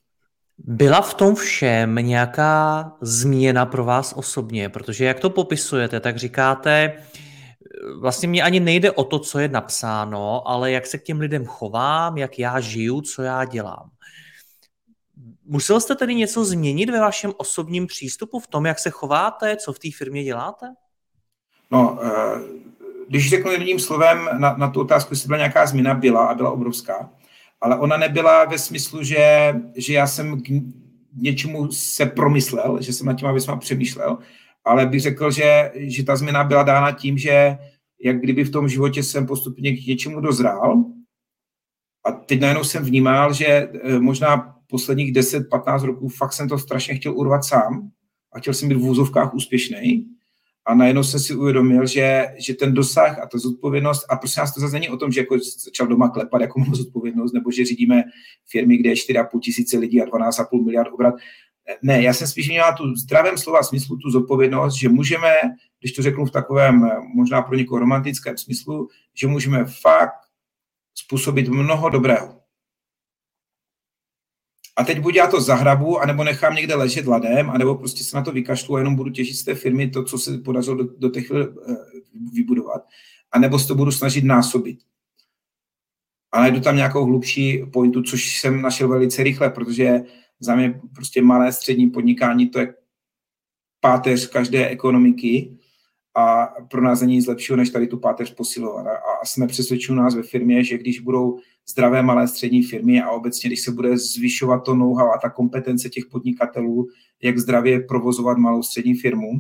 Byla 0.57 1.01
v 1.01 1.13
tom 1.13 1.36
všem 1.36 1.95
nějaká 1.95 2.91
změna 3.01 3.65
pro 3.65 3.86
vás 3.86 4.13
osobně? 4.13 4.69
Protože 4.69 5.05
jak 5.05 5.19
to 5.19 5.29
popisujete, 5.29 5.99
tak 5.99 6.17
říkáte, 6.17 7.03
vlastně 7.99 8.27
mě 8.27 8.43
ani 8.43 8.60
nejde 8.60 8.91
o 8.91 9.03
to, 9.03 9.19
co 9.19 9.39
je 9.39 9.47
napsáno, 9.47 10.47
ale 10.47 10.71
jak 10.71 10.86
se 10.86 10.97
k 10.97 11.03
těm 11.03 11.19
lidem 11.19 11.45
chovám, 11.45 12.17
jak 12.17 12.39
já 12.39 12.60
žiju, 12.60 13.01
co 13.01 13.21
já 13.21 13.45
dělám. 13.45 13.89
Musel 15.45 15.79
jste 15.79 15.95
tedy 15.95 16.15
něco 16.15 16.45
změnit 16.45 16.89
ve 16.89 16.99
vašem 16.99 17.33
osobním 17.38 17.88
přístupu 17.88 18.39
v 18.39 18.47
tom, 18.47 18.65
jak 18.65 18.79
se 18.79 18.89
chováte, 18.89 19.55
co 19.55 19.73
v 19.73 19.79
té 19.79 19.89
firmě 19.97 20.23
děláte? 20.23 20.73
No, 21.71 21.99
uh 22.01 22.66
když 23.10 23.30
řeknu 23.30 23.52
jedním 23.52 23.80
slovem 23.80 24.30
na, 24.38 24.56
na 24.58 24.70
tu 24.70 24.82
otázku, 24.82 25.13
jestli 25.13 25.28
byla 25.28 25.38
nějaká 25.38 25.65
změna, 25.65 25.93
byla 25.93 26.28
a 26.28 26.34
byla 26.34 26.52
obrovská, 26.52 27.10
ale 27.62 27.80
ona 27.80 27.98
nebyla 27.98 28.46
ve 28.46 28.58
smyslu, 28.58 29.04
že, 29.04 29.54
že 29.76 29.93
já 29.93 30.08
jsem 30.08 30.41
k 30.41 30.48
něčemu 31.15 31.72
se 31.72 32.06
promyslel, 32.06 32.82
že 32.82 32.93
jsem 32.93 33.08
nad 33.08 33.13
těma 33.13 33.32
věcma 33.32 33.56
přemýšlel, 33.58 34.17
ale 34.65 34.86
bych 34.86 35.02
řekl, 35.02 35.32
že, 35.32 35.72
že 35.76 36.04
ta 36.04 36.15
změna 36.15 36.43
byla 36.43 36.63
dána 36.63 36.91
tím, 36.91 37.17
že 37.17 37.58
jak 38.04 38.20
kdyby 38.20 38.43
v 38.43 38.52
tom 38.52 38.70
životě 38.70 39.04
jsem 39.04 39.28
postupně 39.28 39.72
k 39.72 39.86
něčemu 39.86 40.22
dozrál 40.22 40.84
a 42.06 42.12
teď 42.12 42.41
najednou 42.41 42.63
jsem 42.63 42.84
vnímal, 42.84 43.34
že 43.34 43.46
eh, 43.46 44.00
možná 44.00 44.56
posledních 44.67 45.13
10-15 45.13 45.86
roků 45.86 46.10
fakt 46.10 46.34
jsem 46.34 46.50
to 46.50 46.58
strašně 46.58 46.96
chtěl 46.96 47.17
urvat 47.17 47.43
sám 47.43 47.91
a 48.34 48.39
chtěl 48.39 48.54
jsem 48.54 48.70
být 48.70 48.76
v 48.76 48.82
vůzovkách 48.82 49.34
úspěšný 49.34 50.06
a 50.67 50.75
najednou 50.75 51.03
jsem 51.03 51.19
si 51.19 51.36
uvědomil, 51.36 51.86
že, 51.86 52.25
že 52.38 52.53
ten 52.53 52.73
dosah 52.73 53.19
a 53.19 53.27
ta 53.27 53.38
zodpovědnost, 53.38 54.06
a 54.10 54.15
prosím 54.15 54.39
nás 54.39 54.53
to 54.53 54.62
zase 54.62 54.73
není 54.73 54.89
o 54.89 54.97
tom, 54.97 55.12
že 55.12 55.19
jako 55.19 55.38
začal 55.63 55.88
doma 55.88 56.10
klepat, 56.10 56.41
jako 56.41 56.60
mám 56.60 56.75
zodpovědnost, 56.75 57.34
nebo 57.34 57.51
že 57.51 57.65
řídíme 57.65 58.03
firmy, 58.49 58.77
kde 58.77 58.89
je 58.89 58.95
4,5 58.95 59.39
tisíce 59.39 59.77
lidí 59.77 60.01
a 60.01 60.06
12,5 60.06 60.65
miliard 60.65 60.93
obrat. 60.93 61.15
Ne, 61.82 62.01
já 62.01 62.13
jsem 62.13 62.27
spíš 62.27 62.49
měla 62.49 62.71
tu 62.71 62.95
zdravém 62.95 63.38
slova 63.38 63.63
smyslu, 63.63 63.97
tu 63.97 64.10
zodpovědnost, 64.10 64.75
že 64.75 64.89
můžeme, 64.89 65.34
když 65.80 65.91
to 65.91 66.01
řeknu 66.01 66.25
v 66.25 66.32
takovém 66.32 66.89
možná 67.15 67.41
pro 67.41 67.56
někoho 67.56 67.80
romantickém 67.80 68.38
smyslu, 68.38 68.89
že 69.13 69.27
můžeme 69.27 69.65
fakt 69.65 70.19
způsobit 70.95 71.47
mnoho 71.47 71.89
dobrého. 71.89 72.37
A 74.78 74.84
teď 74.84 75.00
buď 75.00 75.16
já 75.16 75.28
to 75.28 75.42
zahrabu, 75.42 76.00
anebo 76.00 76.24
nechám 76.24 76.56
někde 76.56 76.76
ležet 76.76 77.06
ladem, 77.06 77.50
anebo 77.50 77.76
prostě 77.76 78.04
se 78.04 78.18
na 78.18 78.24
to 78.24 78.32
vykašlu 78.32 78.76
a 78.76 78.80
jenom 78.80 78.96
budu 78.96 79.10
těžit 79.10 79.36
z 79.36 79.44
té 79.44 79.56
firmy 79.56 79.90
to, 79.90 80.04
co 80.04 80.18
se 80.18 80.38
podařilo 80.38 80.76
do, 80.76 80.84
do 80.98 81.10
té 81.10 81.22
chvíle 81.22 81.48
uh, 81.48 81.76
vybudovat. 82.34 82.82
A 83.32 83.40
nebo 83.40 83.60
se 83.60 83.68
to 83.68 83.76
budu 83.76 83.92
snažit 83.92 84.24
násobit. 84.24 84.80
A 86.32 86.40
najdu 86.40 86.60
tam 86.60 86.76
nějakou 86.76 87.06
hlubší 87.06 87.63
pointu, 87.74 88.02
což 88.02 88.40
jsem 88.40 88.62
našel 88.62 88.88
velice 88.88 89.24
rychle, 89.24 89.50
protože 89.50 90.02
za 90.40 90.56
mě 90.56 90.82
prostě 90.96 91.22
malé 91.22 91.52
střední 91.52 91.90
podnikání 91.90 92.50
to 92.50 92.60
je 92.60 92.74
páteř 93.80 94.28
každé 94.28 94.68
ekonomiky 94.70 95.58
a 96.16 96.46
pro 96.46 96.82
nás 96.82 97.02
není 97.02 97.16
nic 97.16 97.28
lepšího, 97.28 97.58
než 97.58 97.70
tady 97.70 97.88
tu 97.88 97.98
páteř 97.98 98.34
posilovat. 98.34 98.88
A 98.88 99.26
jsme 99.26 99.48
přesvědčeni 99.48 99.98
nás 99.98 100.16
ve 100.16 100.24
firmě, 100.24 100.63
že 100.63 100.78
když 100.78 101.00
budou 101.00 101.40
zdravé 101.69 102.01
malé 102.01 102.27
střední 102.27 102.63
firmy 102.63 103.01
a 103.01 103.12
obecně, 103.12 103.49
když 103.49 103.62
se 103.62 103.71
bude 103.71 103.97
zvyšovat 103.97 104.60
to 104.60 104.75
know-how 104.75 105.12
a 105.12 105.17
ta 105.17 105.30
kompetence 105.30 105.89
těch 105.89 106.06
podnikatelů, 106.06 106.88
jak 107.23 107.38
zdravě 107.38 107.80
provozovat 107.80 108.38
malou 108.38 108.63
střední 108.63 108.95
firmu 108.95 109.32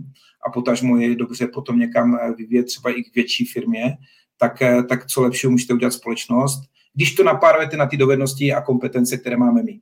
a 0.47 0.51
potažmo 0.51 0.97
je 0.97 1.15
dobře 1.15 1.47
potom 1.47 1.79
někam 1.79 2.19
vyvíjet 2.37 2.63
třeba 2.63 2.89
i 2.89 3.03
k 3.03 3.15
větší 3.15 3.45
firmě, 3.45 3.97
tak, 4.37 4.59
tak 4.89 5.05
co 5.05 5.21
lepšího 5.21 5.51
můžete 5.51 5.73
udělat 5.73 5.91
společnost, 5.91 6.61
když 6.93 7.15
to 7.15 7.23
napárujete 7.23 7.77
na 7.77 7.85
ty 7.85 7.97
dovednosti 7.97 8.53
a 8.53 8.61
kompetence, 8.61 9.17
které 9.17 9.37
máme 9.37 9.63
my. 9.63 9.79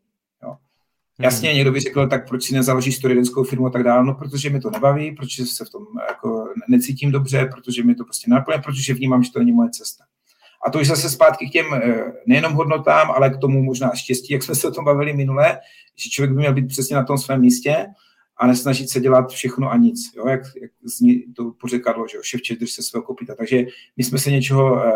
Jasně, 1.19 1.53
někdo 1.53 1.71
by 1.71 1.79
řekl, 1.79 2.07
tak 2.07 2.27
proč 2.27 2.43
si 2.43 2.53
nezaložíš 2.53 2.95
studentenskou 2.95 3.43
firmu 3.43 3.65
a 3.65 3.69
tak 3.69 3.83
dále, 3.83 4.05
no 4.05 4.13
protože 4.13 4.49
mi 4.49 4.59
to 4.59 4.69
nebaví, 4.69 5.11
protože 5.11 5.45
se 5.45 5.65
v 5.65 5.69
tom 5.69 5.85
jako 6.09 6.47
necítím 6.67 7.11
dobře, 7.11 7.49
protože 7.51 7.83
mi 7.83 7.95
to 7.95 8.03
prostě 8.03 8.31
naplně, 8.31 8.61
protože 8.63 8.93
vnímám, 8.93 9.23
že 9.23 9.31
to 9.31 9.39
není 9.39 9.51
moje 9.51 9.69
cesta. 9.69 10.03
A 10.65 10.71
to 10.71 10.79
už 10.79 10.87
zase 10.87 11.09
zpátky 11.09 11.47
k 11.49 11.51
těm 11.51 11.65
eh, 11.73 12.03
nejenom 12.25 12.53
hodnotám, 12.53 13.11
ale 13.11 13.29
k 13.29 13.37
tomu 13.37 13.63
možná 13.63 13.91
štěstí, 13.95 14.33
jak 14.33 14.43
jsme 14.43 14.55
se 14.55 14.67
o 14.67 14.71
tom 14.71 14.85
bavili 14.85 15.13
minule, 15.13 15.59
že 15.95 16.09
člověk 16.09 16.31
by 16.31 16.37
měl 16.37 16.53
být 16.53 16.67
přesně 16.67 16.95
na 16.95 17.03
tom 17.03 17.17
svém 17.17 17.41
místě 17.41 17.85
a 18.37 18.47
nesnažit 18.47 18.89
se 18.89 18.99
dělat 18.99 19.29
všechno 19.29 19.71
a 19.71 19.77
nic, 19.77 20.11
jo? 20.15 20.27
Jak, 20.27 20.41
jak 20.61 20.71
zní 20.83 21.23
to 21.33 21.51
pořekadlo, 21.51 22.07
že 22.07 22.17
ševče 22.21 22.55
drž 22.55 22.71
se 22.71 22.83
svého 22.83 23.03
kopita. 23.03 23.35
Takže 23.35 23.65
my 23.97 24.03
jsme 24.03 24.17
se 24.17 24.31
něčeho 24.31 24.85
eh, 24.85 24.91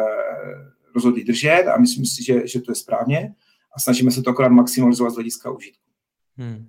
rozhodli 0.95 1.23
držet 1.23 1.63
a 1.67 1.77
myslím 1.77 2.05
si, 2.05 2.23
že, 2.23 2.47
že 2.47 2.61
to 2.61 2.71
je 2.71 2.75
správně 2.75 3.33
a 3.75 3.79
snažíme 3.79 4.11
se 4.11 4.21
to 4.21 4.29
akorát 4.29 4.49
maximalizovat 4.49 5.13
z 5.13 5.15
hlediska 5.15 5.51
užitku. 5.51 5.83
Hmm. 6.37 6.67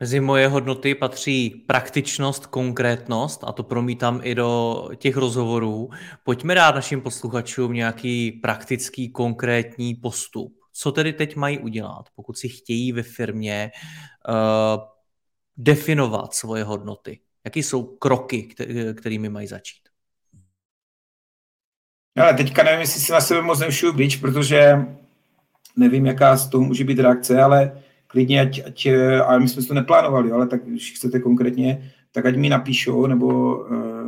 Mezi 0.00 0.20
moje 0.20 0.48
hodnoty 0.48 0.94
patří 0.94 1.50
praktičnost, 1.50 2.46
konkrétnost 2.46 3.44
a 3.44 3.52
to 3.52 3.62
promítám 3.62 4.20
i 4.22 4.34
do 4.34 4.82
těch 4.96 5.16
rozhovorů. 5.16 5.90
Pojďme 6.24 6.54
dát 6.54 6.74
našim 6.74 7.00
posluchačům 7.00 7.72
nějaký 7.72 8.32
praktický, 8.32 9.12
konkrétní 9.12 9.94
postup. 9.94 10.54
Co 10.72 10.92
tedy 10.92 11.12
teď 11.12 11.36
mají 11.36 11.58
udělat, 11.58 12.04
pokud 12.14 12.38
si 12.38 12.48
chtějí 12.48 12.92
ve 12.92 13.02
firmě 13.02 13.70
uh, 14.28 14.82
definovat 15.56 16.34
svoje 16.34 16.64
hodnoty? 16.64 17.20
Jaké 17.44 17.60
jsou 17.60 17.82
kroky, 17.82 18.48
kterými 18.94 19.28
mají 19.28 19.46
začít? 19.46 19.82
Ale 22.16 22.34
teďka 22.34 22.62
nevím, 22.62 22.80
jestli 22.80 23.00
si 23.00 23.12
na 23.12 23.20
sebe 23.20 23.42
moc 23.42 23.60
neušiju 23.60 23.92
bič, 23.92 24.16
protože 24.16 24.72
nevím, 25.76 26.06
jaká 26.06 26.36
z 26.36 26.48
toho 26.48 26.64
může 26.64 26.84
být 26.84 26.98
reakce, 26.98 27.42
ale 27.42 27.82
klidně, 28.08 28.40
ať, 28.40 28.60
ať 28.66 28.86
a 29.26 29.38
my 29.38 29.48
jsme 29.48 29.62
to 29.62 29.74
neplánovali, 29.74 30.32
ale 30.32 30.46
tak 30.46 30.64
když 30.66 30.92
chcete 30.92 31.20
konkrétně, 31.20 31.92
tak 32.12 32.26
ať 32.26 32.36
mi 32.36 32.48
napíšou, 32.48 33.06
nebo, 33.06 33.64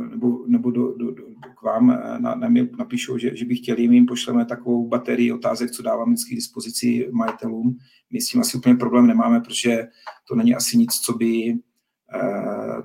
nebo, 0.09 0.45
nebo 0.47 0.71
do, 0.71 0.93
do, 0.97 1.11
do, 1.11 1.23
k 1.59 1.61
vám 1.63 1.87
na, 2.17 2.35
na 2.35 2.49
mě 2.49 2.67
napíšou, 2.77 3.17
že, 3.17 3.35
že 3.35 3.45
by 3.45 3.55
chtěli, 3.55 3.87
my 3.87 3.95
jim 3.95 4.05
pošleme 4.05 4.45
takovou 4.45 4.87
baterii 4.87 5.31
otázek, 5.31 5.71
co 5.71 5.83
dávám 5.83 6.07
vždycky 6.09 6.35
dispozici 6.35 7.09
majitelům. 7.11 7.77
My 8.13 8.21
s 8.21 8.27
tím 8.27 8.41
asi 8.41 8.57
úplně 8.57 8.75
problém 8.75 9.07
nemáme, 9.07 9.41
protože 9.41 9.87
to 10.27 10.35
není 10.35 10.55
asi 10.55 10.77
nic, 10.77 10.91
co 10.91 11.13
by 11.13 11.53
Eh, 11.53 11.70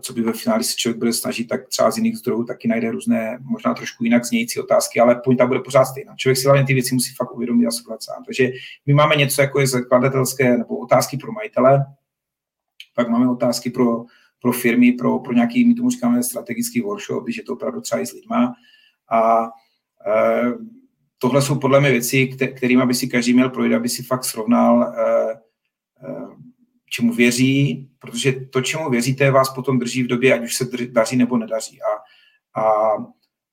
co 0.00 0.12
by 0.12 0.22
ve 0.22 0.32
finále 0.32 0.62
se 0.62 0.74
člověk 0.76 0.98
bude 0.98 1.12
snažit, 1.12 1.44
tak 1.44 1.68
třeba 1.68 1.90
z 1.90 1.96
jiných 1.96 2.18
zdrojů 2.18 2.44
taky 2.44 2.68
najde 2.68 2.90
různé, 2.90 3.38
možná 3.42 3.74
trošku 3.74 4.04
jinak 4.04 4.24
znějící 4.24 4.60
otázky, 4.60 5.00
ale 5.00 5.20
pointa 5.24 5.46
bude 5.46 5.60
pořád 5.60 5.84
stejná. 5.84 6.14
Člověk 6.16 6.38
si 6.38 6.44
hlavně 6.44 6.64
ty 6.64 6.74
věci 6.74 6.94
musí 6.94 7.14
fakt 7.14 7.34
uvědomit 7.34 7.66
a 7.66 7.70
sledovat 7.70 8.02
sám. 8.02 8.24
Takže 8.24 8.50
my 8.86 8.94
máme 8.94 9.16
něco, 9.16 9.42
jako 9.42 9.60
je 9.60 9.66
zakladatelské 9.66 10.56
nebo 10.56 10.78
otázky 10.78 11.16
pro 11.16 11.32
majitele, 11.32 11.86
pak 12.94 13.08
máme 13.08 13.30
otázky 13.30 13.70
pro, 13.70 14.04
pro 14.42 14.52
firmy, 14.52 14.92
pro, 14.92 15.18
pro 15.18 15.32
nějaký, 15.32 15.64
my 15.64 15.74
tomu 15.74 15.90
říkáme 15.90 16.22
strategický 16.22 16.80
workshop, 16.80 17.24
když 17.24 17.36
je 17.36 17.42
to 17.42 17.52
opravdu 17.52 17.80
třeba 17.80 18.00
i 18.00 18.06
s 18.06 18.12
lidma. 18.12 18.54
A 19.10 19.44
e, 19.44 20.52
tohle 21.18 21.42
jsou 21.42 21.58
podle 21.58 21.80
mě 21.80 21.90
věci, 21.90 22.26
kterými 22.56 22.86
by 22.86 22.94
si 22.94 23.08
každý 23.08 23.34
měl 23.34 23.50
projít, 23.50 23.74
aby 23.74 23.88
si 23.88 24.02
fakt 24.02 24.24
srovnal 24.24 24.82
e, 24.82 25.45
čemu 26.90 27.12
věří, 27.12 27.88
protože 27.98 28.32
to, 28.32 28.60
čemu 28.60 28.90
věříte, 28.90 29.30
vás 29.30 29.54
potom 29.54 29.78
drží 29.78 30.02
v 30.02 30.06
době, 30.06 30.34
ať 30.34 30.42
už 30.42 30.54
se 30.54 30.64
daří 30.90 31.16
nebo 31.16 31.36
nedaří. 31.36 31.78
A, 31.82 31.86
a, 32.60 32.96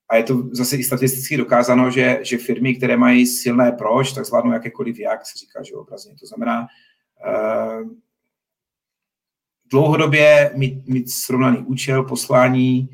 a 0.10 0.15
je 0.15 0.24
to 0.24 0.43
zase 0.52 0.78
i 0.78 0.84
statisticky 0.84 1.38
dokázáno, 1.38 1.91
že, 1.91 2.19
že 2.22 2.38
firmy, 2.38 2.76
které 2.76 2.98
mají 2.98 3.28
silné 3.28 3.72
proč, 3.72 4.13
tak 4.13 4.26
zvládnou 4.26 4.52
jakékoliv 4.52 5.00
jak, 5.00 5.26
se 5.26 5.38
říká, 5.38 5.63
že 5.63 5.76
obrazně. 5.76 6.15
To 6.19 6.26
znamená, 6.26 6.67
uh, 7.28 7.89
dlouhodobě 9.72 10.52
mít, 10.56 10.88
mít 10.88 11.10
srovnaný 11.10 11.58
účel, 11.58 12.04
poslání, 12.04 12.89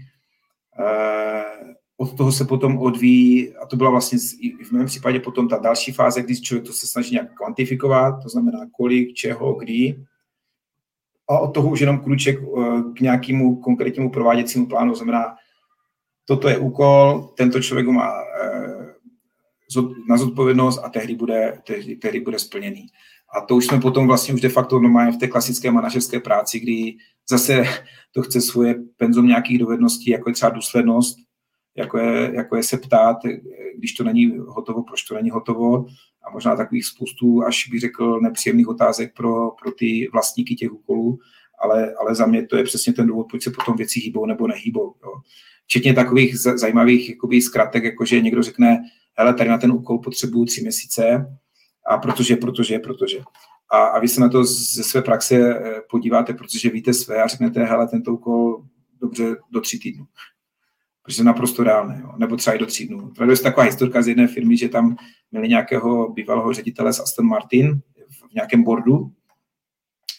uh, 0.79 1.69
od 1.97 2.17
toho 2.17 2.31
se 2.31 2.45
potom 2.45 2.77
odvíjí, 2.77 3.55
a 3.55 3.65
to 3.65 3.75
byla 3.75 3.89
vlastně 3.89 4.19
i 4.39 4.63
v 4.63 4.71
mém 4.71 4.85
případě 4.85 5.19
potom 5.19 5.47
ta 5.47 5.57
další 5.57 5.91
fáze, 5.91 6.21
kdy 6.21 6.41
člověk 6.41 6.67
to 6.67 6.73
se 6.73 6.87
snaží 6.87 7.13
nějak 7.13 7.33
kvantifikovat, 7.33 8.23
to 8.23 8.29
znamená 8.29 8.59
kolik, 8.77 9.13
čeho, 9.13 9.53
kdy, 9.53 10.05
a 11.29 11.39
od 11.39 11.53
toho 11.53 11.69
už 11.69 11.79
jenom 11.79 11.99
kruček 11.99 12.39
eh, 12.39 12.81
k 12.95 12.99
nějakému 12.99 13.55
konkrétnímu 13.55 14.09
prováděcímu 14.09 14.67
plánu. 14.67 14.95
Znamená, 14.95 15.35
toto 16.25 16.49
je 16.49 16.57
úkol, 16.57 17.29
tento 17.37 17.61
člověk 17.61 17.87
má 17.87 18.11
eh, 18.43 18.85
na 20.09 20.17
zodpovědnost 20.17 20.81
a 20.83 20.89
tehdy 20.89 21.15
bude, 21.15 21.61
tehdy, 21.67 21.95
tehdy 21.95 22.19
bude 22.19 22.39
splněný. 22.39 22.87
A 23.35 23.41
to 23.41 23.55
už 23.55 23.65
jsme 23.65 23.79
potom 23.79 24.07
vlastně 24.07 24.33
už 24.33 24.41
de 24.41 24.49
facto 24.49 24.79
normálně 24.79 25.11
v 25.11 25.17
té 25.17 25.27
klasické 25.27 25.71
manažerské 25.71 26.19
práci, 26.19 26.59
kdy 26.59 26.95
zase 27.29 27.63
to 28.13 28.21
chce 28.21 28.41
svoje 28.41 28.75
penzum 28.97 29.27
nějakých 29.27 29.59
dovedností, 29.59 30.11
jako 30.11 30.29
je 30.29 30.33
třeba 30.33 30.49
důslednost, 30.49 31.17
jako 31.77 31.97
je, 31.97 32.31
jako 32.35 32.55
je 32.55 32.63
se 32.63 32.77
ptát, 32.77 33.17
když 33.77 33.93
to 33.93 34.03
není 34.03 34.37
hotovo, 34.37 34.83
proč 34.83 35.03
to 35.03 35.15
není 35.15 35.29
hotovo 35.29 35.85
a 36.23 36.29
možná 36.33 36.55
takových 36.55 36.85
spoustu, 36.85 37.43
až 37.43 37.67
bych 37.71 37.79
řekl, 37.79 38.19
nepříjemných 38.19 38.67
otázek 38.67 39.13
pro, 39.15 39.51
pro 39.51 39.71
ty 39.71 40.09
vlastníky 40.13 40.55
těch 40.55 40.71
úkolů, 40.71 41.19
ale, 41.59 41.93
ale 41.93 42.15
za 42.15 42.25
mě 42.25 42.47
to 42.47 42.57
je 42.57 42.63
přesně 42.63 42.93
ten 42.93 43.07
důvod, 43.07 43.27
proč 43.29 43.43
se 43.43 43.51
potom 43.51 43.75
věci 43.75 43.99
hýbou 43.99 44.25
nebo 44.25 44.47
nehýbou. 44.47 44.95
Jo. 45.03 45.13
Včetně 45.65 45.93
takových 45.93 46.37
zajímavých 46.39 47.09
jakoby, 47.09 47.41
zkratek, 47.41 47.83
jako 47.83 48.05
že 48.05 48.21
někdo 48.21 48.43
řekne, 48.43 48.83
hele, 49.17 49.33
tady 49.33 49.49
na 49.49 49.57
ten 49.57 49.71
úkol 49.71 49.99
potřebuju 49.99 50.45
tři 50.45 50.61
měsíce, 50.61 51.25
a 51.85 51.97
protože, 51.97 52.35
protože, 52.35 52.79
protože. 52.79 53.19
A, 53.71 53.77
a 53.77 53.99
vy 53.99 54.07
se 54.07 54.21
na 54.21 54.29
to 54.29 54.43
ze 54.43 54.83
své 54.83 55.01
praxe 55.01 55.35
eh, 55.35 55.81
podíváte, 55.89 56.33
protože 56.33 56.69
víte 56.69 56.93
své 56.93 57.23
a 57.23 57.27
řeknete, 57.27 57.63
hele, 57.63 57.87
tento 57.87 58.13
úkol 58.13 58.63
dobře 59.01 59.35
do 59.51 59.61
tří 59.61 59.79
týdnů 59.79 60.05
protože 61.03 61.21
je 61.21 61.25
naprosto 61.25 61.63
reálné, 61.63 61.99
jo. 62.03 62.13
nebo 62.17 62.35
třeba 62.35 62.55
i 62.55 62.59
do 62.59 62.65
tří 62.65 62.87
dnů. 62.87 63.11
To 63.17 63.23
je 63.23 63.37
taková 63.37 63.65
historka 63.65 64.01
z 64.01 64.07
jedné 64.07 64.27
firmy, 64.27 64.57
že 64.57 64.69
tam 64.69 64.97
měli 65.31 65.49
nějakého 65.49 66.09
bývalého 66.09 66.53
ředitele 66.53 66.93
z 66.93 66.99
Aston 66.99 67.25
Martin 67.25 67.81
v 68.29 68.33
nějakém 68.33 68.63
bordu 68.63 69.11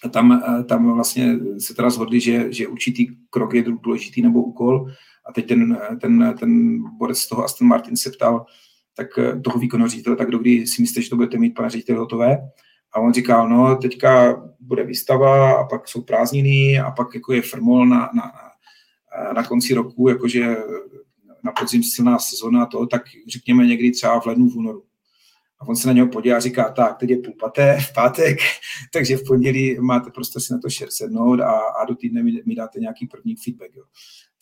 a 0.05 0.09
tam, 0.09 0.33
eh, 0.33 0.65
tam 0.65 0.95
vlastně 0.95 1.39
se 1.59 1.75
teda 1.75 1.91
zhodli, 1.91 2.21
že, 2.21 2.53
že 2.53 2.69
určitý 2.69 3.07
krok 3.31 3.55
je 3.55 3.63
důležitý 3.63 4.23
nebo 4.23 4.43
úkol 4.43 4.91
a 5.27 5.33
teď 5.33 5.49
ten, 5.49 5.79
ten, 6.01 6.35
ten 6.41 6.83
borec 6.99 7.19
z 7.19 7.29
toho 7.29 7.45
Aston 7.45 7.69
Martin 7.69 7.97
se 7.97 8.11
ptal 8.11 8.47
tak 8.97 9.19
eh, 9.19 9.41
toho 9.41 9.59
výkonného 9.59 9.89
ředitele, 9.89 10.17
tak 10.17 10.31
dokdy 10.31 10.67
si 10.67 10.83
myslíte, 10.83 11.03
že 11.03 11.11
to 11.11 11.17
budete 11.17 11.39
mít, 11.39 11.55
pane 11.55 11.71
ředitel, 11.71 11.99
hotové? 11.99 12.39
A 12.93 13.01
on 13.01 13.13
říkal, 13.13 13.49
no 13.49 13.77
teďka 13.77 14.43
bude 14.61 14.85
výstava 14.85 15.61
a 15.61 15.65
pak 15.65 15.89
jsou 15.89 16.03
prázdniny 16.03 16.81
a 16.81 16.91
pak 16.91 17.15
jako 17.15 17.33
je 17.33 17.43
firmol 17.43 17.87
na, 17.87 18.11
na, 18.15 18.33
na 19.35 19.45
konci 19.45 19.75
roku, 19.75 20.09
jakože 20.09 20.57
na 21.45 21.53
podzim 21.53 21.83
silná 21.83 22.19
sezona 22.19 22.67
to, 22.67 22.87
tak 22.87 23.03
řekněme 23.29 23.67
někdy 23.67 23.91
třeba 23.91 24.21
v 24.21 24.27
lednu, 24.27 24.49
v 24.49 24.57
únoru. 24.57 24.83
A 25.61 25.69
on 25.69 25.77
se 25.77 25.87
na 25.87 25.93
něho 25.93 26.09
podívá 26.09 26.37
a 26.37 26.41
říká, 26.41 26.71
tak, 26.71 26.99
teď 26.99 27.11
je 27.11 27.17
půl 27.17 27.35
paté, 27.41 27.79
v 27.91 27.95
pátek, 27.95 28.39
takže 28.93 29.17
v 29.17 29.25
pondělí 29.27 29.77
máte 29.81 30.11
prostě 30.11 30.41
si 30.41 30.53
na 30.53 30.59
to 30.59 30.69
sednout 30.89 31.41
a, 31.41 31.51
a 31.59 31.85
do 31.85 31.95
týdne 31.95 32.23
mi, 32.23 32.33
mi 32.47 32.55
dáte 32.55 32.81
nějaký 32.81 33.07
první 33.07 33.37
feedback. 33.37 33.77
Jo. 33.77 33.85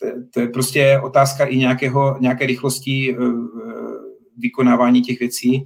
To, 0.00 0.06
to, 0.34 0.40
je 0.40 0.48
prostě 0.48 1.00
otázka 1.04 1.44
i 1.44 1.56
nějakého, 1.56 2.16
nějaké 2.20 2.46
rychlosti 2.46 3.16
uh, 3.18 3.48
vykonávání 4.36 5.02
těch 5.02 5.18
věcí. 5.18 5.64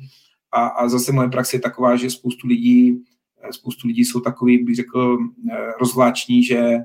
A, 0.53 0.67
a 0.67 0.89
zase 0.89 1.13
moje 1.13 1.29
praxe 1.29 1.57
je 1.57 1.61
taková, 1.61 1.97
že 1.97 2.11
spoustu 2.11 2.47
lidí, 2.47 3.05
spoustu 3.51 3.89
lidí 3.89 4.05
jsou 4.05 4.21
takový, 4.21 4.65
bych 4.65 4.77
řekl, 4.77 5.19
rozvláční, 5.81 6.45
že 6.45 6.79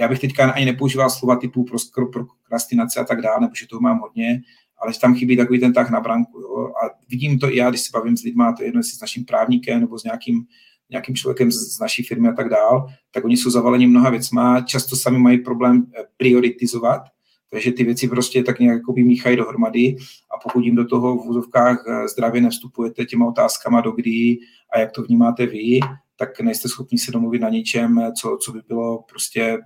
já 0.00 0.08
bych 0.08 0.18
teďka 0.18 0.50
ani 0.50 0.64
nepoužíval 0.64 1.10
slova 1.10 1.36
typu 1.36 1.64
pro, 1.64 2.06
prokrastinace 2.06 3.00
a 3.00 3.04
tak 3.04 3.20
dále, 3.20 3.40
nebo 3.40 3.54
že 3.54 3.66
toho 3.66 3.80
mám 3.80 3.98
hodně, 3.98 4.40
ale 4.78 4.92
že 4.92 5.00
tam 5.00 5.14
chybí 5.14 5.36
takový 5.36 5.60
ten 5.60 5.72
tah 5.72 5.90
na 5.90 6.00
branku. 6.00 6.40
Jo? 6.40 6.66
A 6.66 6.90
vidím 7.08 7.38
to 7.38 7.52
i 7.52 7.56
já, 7.56 7.70
když 7.70 7.80
se 7.80 7.90
bavím 7.92 8.16
s 8.16 8.22
lidmi, 8.22 8.44
to 8.56 8.62
je 8.62 8.68
jedno, 8.68 8.78
jestli 8.78 8.96
s 8.96 9.00
naším 9.00 9.24
právníkem 9.24 9.80
nebo 9.80 9.98
s 9.98 10.04
nějakým, 10.04 10.44
nějakým 10.90 11.14
člověkem 11.14 11.52
z, 11.52 11.76
z 11.76 11.80
naší 11.80 12.02
firmy 12.02 12.28
a 12.28 12.32
tak 12.32 12.48
dál, 12.48 12.86
tak 13.10 13.24
oni 13.24 13.36
jsou 13.36 13.50
zavaleni 13.50 13.86
mnoha 13.86 14.10
věcma, 14.10 14.60
často 14.60 14.96
sami 14.96 15.18
mají 15.18 15.38
problém 15.38 15.86
eh, 15.98 16.04
prioritizovat, 16.16 17.02
takže 17.50 17.72
ty 17.72 17.84
věci 17.84 18.08
prostě 18.08 18.42
tak 18.42 18.58
nějak 18.58 18.76
jako 18.76 18.92
míchají 18.92 19.36
dohromady 19.36 19.96
a 20.36 20.38
pokud 20.42 20.64
jim 20.64 20.74
do 20.74 20.84
toho 20.84 21.16
v 21.16 21.26
úzovkách 21.26 21.84
eh, 21.88 22.08
zdravě 22.08 22.40
nevstupujete 22.40 23.04
těma 23.04 23.26
otázkama, 23.26 23.80
do 23.80 23.92
kdy 23.92 24.38
a 24.74 24.78
jak 24.78 24.92
to 24.92 25.02
vnímáte 25.02 25.46
vy, 25.46 25.80
tak 26.16 26.40
nejste 26.40 26.68
schopni 26.68 26.98
se 26.98 27.12
domluvit 27.12 27.38
na 27.38 27.48
něčem, 27.48 28.12
co, 28.20 28.38
co 28.40 28.52
by 28.52 28.60
bylo 28.68 29.02
prostě, 29.02 29.58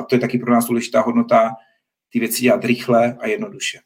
a 0.00 0.02
to 0.02 0.14
je 0.14 0.18
taky 0.18 0.38
pro 0.38 0.52
nás 0.52 0.66
důležitá 0.66 1.00
hodnota, 1.00 1.50
ty 2.12 2.20
věci 2.20 2.42
dělat 2.42 2.64
rychle 2.64 3.16
a 3.20 3.26
jednoduše. 3.26 3.78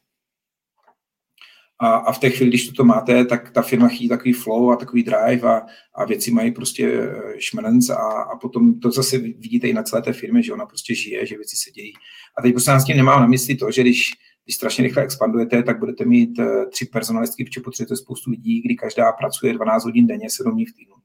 A, 1.81 1.95
a 1.95 2.11
v 2.11 2.19
té 2.19 2.29
chvíli, 2.29 2.49
když 2.49 2.67
toto 2.67 2.83
máte, 2.83 3.25
tak 3.25 3.51
ta 3.51 3.61
firma 3.61 3.87
chytí 3.87 4.09
takový 4.09 4.33
flow 4.33 4.71
a 4.71 4.75
takový 4.75 5.03
drive 5.03 5.49
a, 5.49 5.61
a 5.95 6.05
věci 6.05 6.31
mají 6.31 6.51
prostě 6.51 6.91
eh, 6.93 7.33
šmenec 7.37 7.89
a, 7.89 7.95
a 8.33 8.37
potom 8.37 8.79
to 8.79 8.91
zase 8.91 9.17
vidíte 9.17 9.67
i 9.67 9.73
na 9.73 9.83
celé 9.83 10.01
té 10.01 10.13
firmě, 10.13 10.43
že 10.43 10.53
ona 10.53 10.65
prostě 10.65 10.95
žije, 10.95 11.25
že 11.25 11.35
věci 11.35 11.55
se 11.55 11.71
dějí. 11.71 11.93
A 12.37 12.41
teď 12.41 12.53
prostě 12.53 12.71
s 12.71 12.85
tím 12.85 12.97
nemám 12.97 13.21
na 13.21 13.27
mysli 13.27 13.55
to, 13.55 13.71
že 13.71 13.81
když, 13.81 14.11
když 14.45 14.55
strašně 14.55 14.83
rychle 14.83 15.03
expandujete, 15.03 15.63
tak 15.63 15.79
budete 15.79 16.05
mít 16.05 16.39
uh, 16.39 16.69
tři 16.69 16.85
personalistky, 16.85 17.45
protože 17.45 17.61
potřebujete 17.61 17.95
spoustu 17.95 18.31
lidí, 18.31 18.61
kdy 18.61 18.75
každá 18.75 19.11
pracuje 19.11 19.53
12 19.53 19.83
hodin 19.83 20.07
denně, 20.07 20.29
7 20.29 20.53
dní 20.53 20.65
v 20.65 20.73
týdnu 20.73 20.95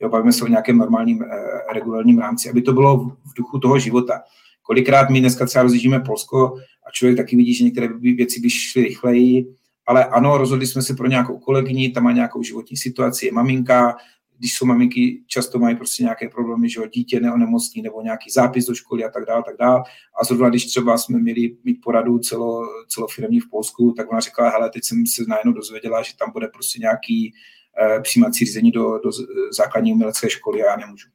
jo, 0.00 0.08
bavíme 0.08 0.32
se 0.32 0.44
o 0.44 0.48
nějakém 0.48 0.78
normálním 0.78 1.22
eh, 1.22 1.28
regulárním 1.74 2.18
rámci, 2.18 2.50
aby 2.50 2.62
to 2.62 2.72
bylo 2.72 2.98
v 2.98 3.34
duchu 3.36 3.58
toho 3.58 3.78
života. 3.78 4.20
Kolikrát 4.62 5.10
my 5.10 5.20
dneska 5.20 5.46
třeba 5.46 5.62
rozjíždíme 5.62 6.00
Polsko 6.00 6.56
a 6.86 6.90
člověk 6.92 7.16
taky 7.16 7.36
vidí, 7.36 7.54
že 7.54 7.64
některé 7.64 7.88
věci 7.98 8.40
by 8.40 8.50
šly 8.50 8.82
rychleji, 8.82 9.46
ale 9.86 10.04
ano, 10.04 10.38
rozhodli 10.38 10.66
jsme 10.66 10.82
se 10.82 10.94
pro 10.94 11.06
nějakou 11.06 11.38
kolegyni, 11.38 11.90
tam 11.90 12.04
má 12.04 12.12
nějakou 12.12 12.42
životní 12.42 12.76
situaci, 12.76 13.26
je 13.26 13.32
maminka, 13.32 13.96
když 14.38 14.54
jsou 14.54 14.66
maminky, 14.66 15.22
často 15.26 15.58
mají 15.58 15.76
prostě 15.76 16.02
nějaké 16.02 16.28
problémy, 16.28 16.70
že 16.70 16.80
jo, 16.80 16.86
dítě 16.86 17.20
neonemocní 17.20 17.82
nebo 17.82 18.02
nějaký 18.02 18.30
zápis 18.30 18.66
do 18.66 18.74
školy 18.74 19.04
a 19.04 19.10
tak 19.10 19.24
dále, 19.26 19.42
tak 19.46 19.56
dále. 19.60 19.82
A 20.20 20.24
zrovna 20.24 20.48
když 20.48 20.66
třeba 20.66 20.98
jsme 20.98 21.18
měli 21.18 21.56
mít 21.64 21.80
poradu 21.84 22.18
celo, 22.18 22.62
celofirmní 22.88 23.40
v 23.40 23.50
Polsku, 23.50 23.94
tak 23.96 24.10
ona 24.10 24.20
řekla, 24.20 24.50
hele, 24.50 24.70
teď 24.70 24.84
jsem 24.84 25.06
se 25.06 25.24
najednou 25.28 25.52
dozvěděla, 25.52 26.02
že 26.02 26.16
tam 26.16 26.32
bude 26.32 26.48
prostě 26.48 26.78
nějaký 26.80 27.34
přijímací 28.02 28.44
řízení 28.44 28.70
do, 28.70 28.98
do 29.04 29.10
základní 29.52 29.92
umělecké 29.92 30.30
školy 30.30 30.62
a 30.62 30.70
já 30.70 30.76
nemůžu. 30.76 31.08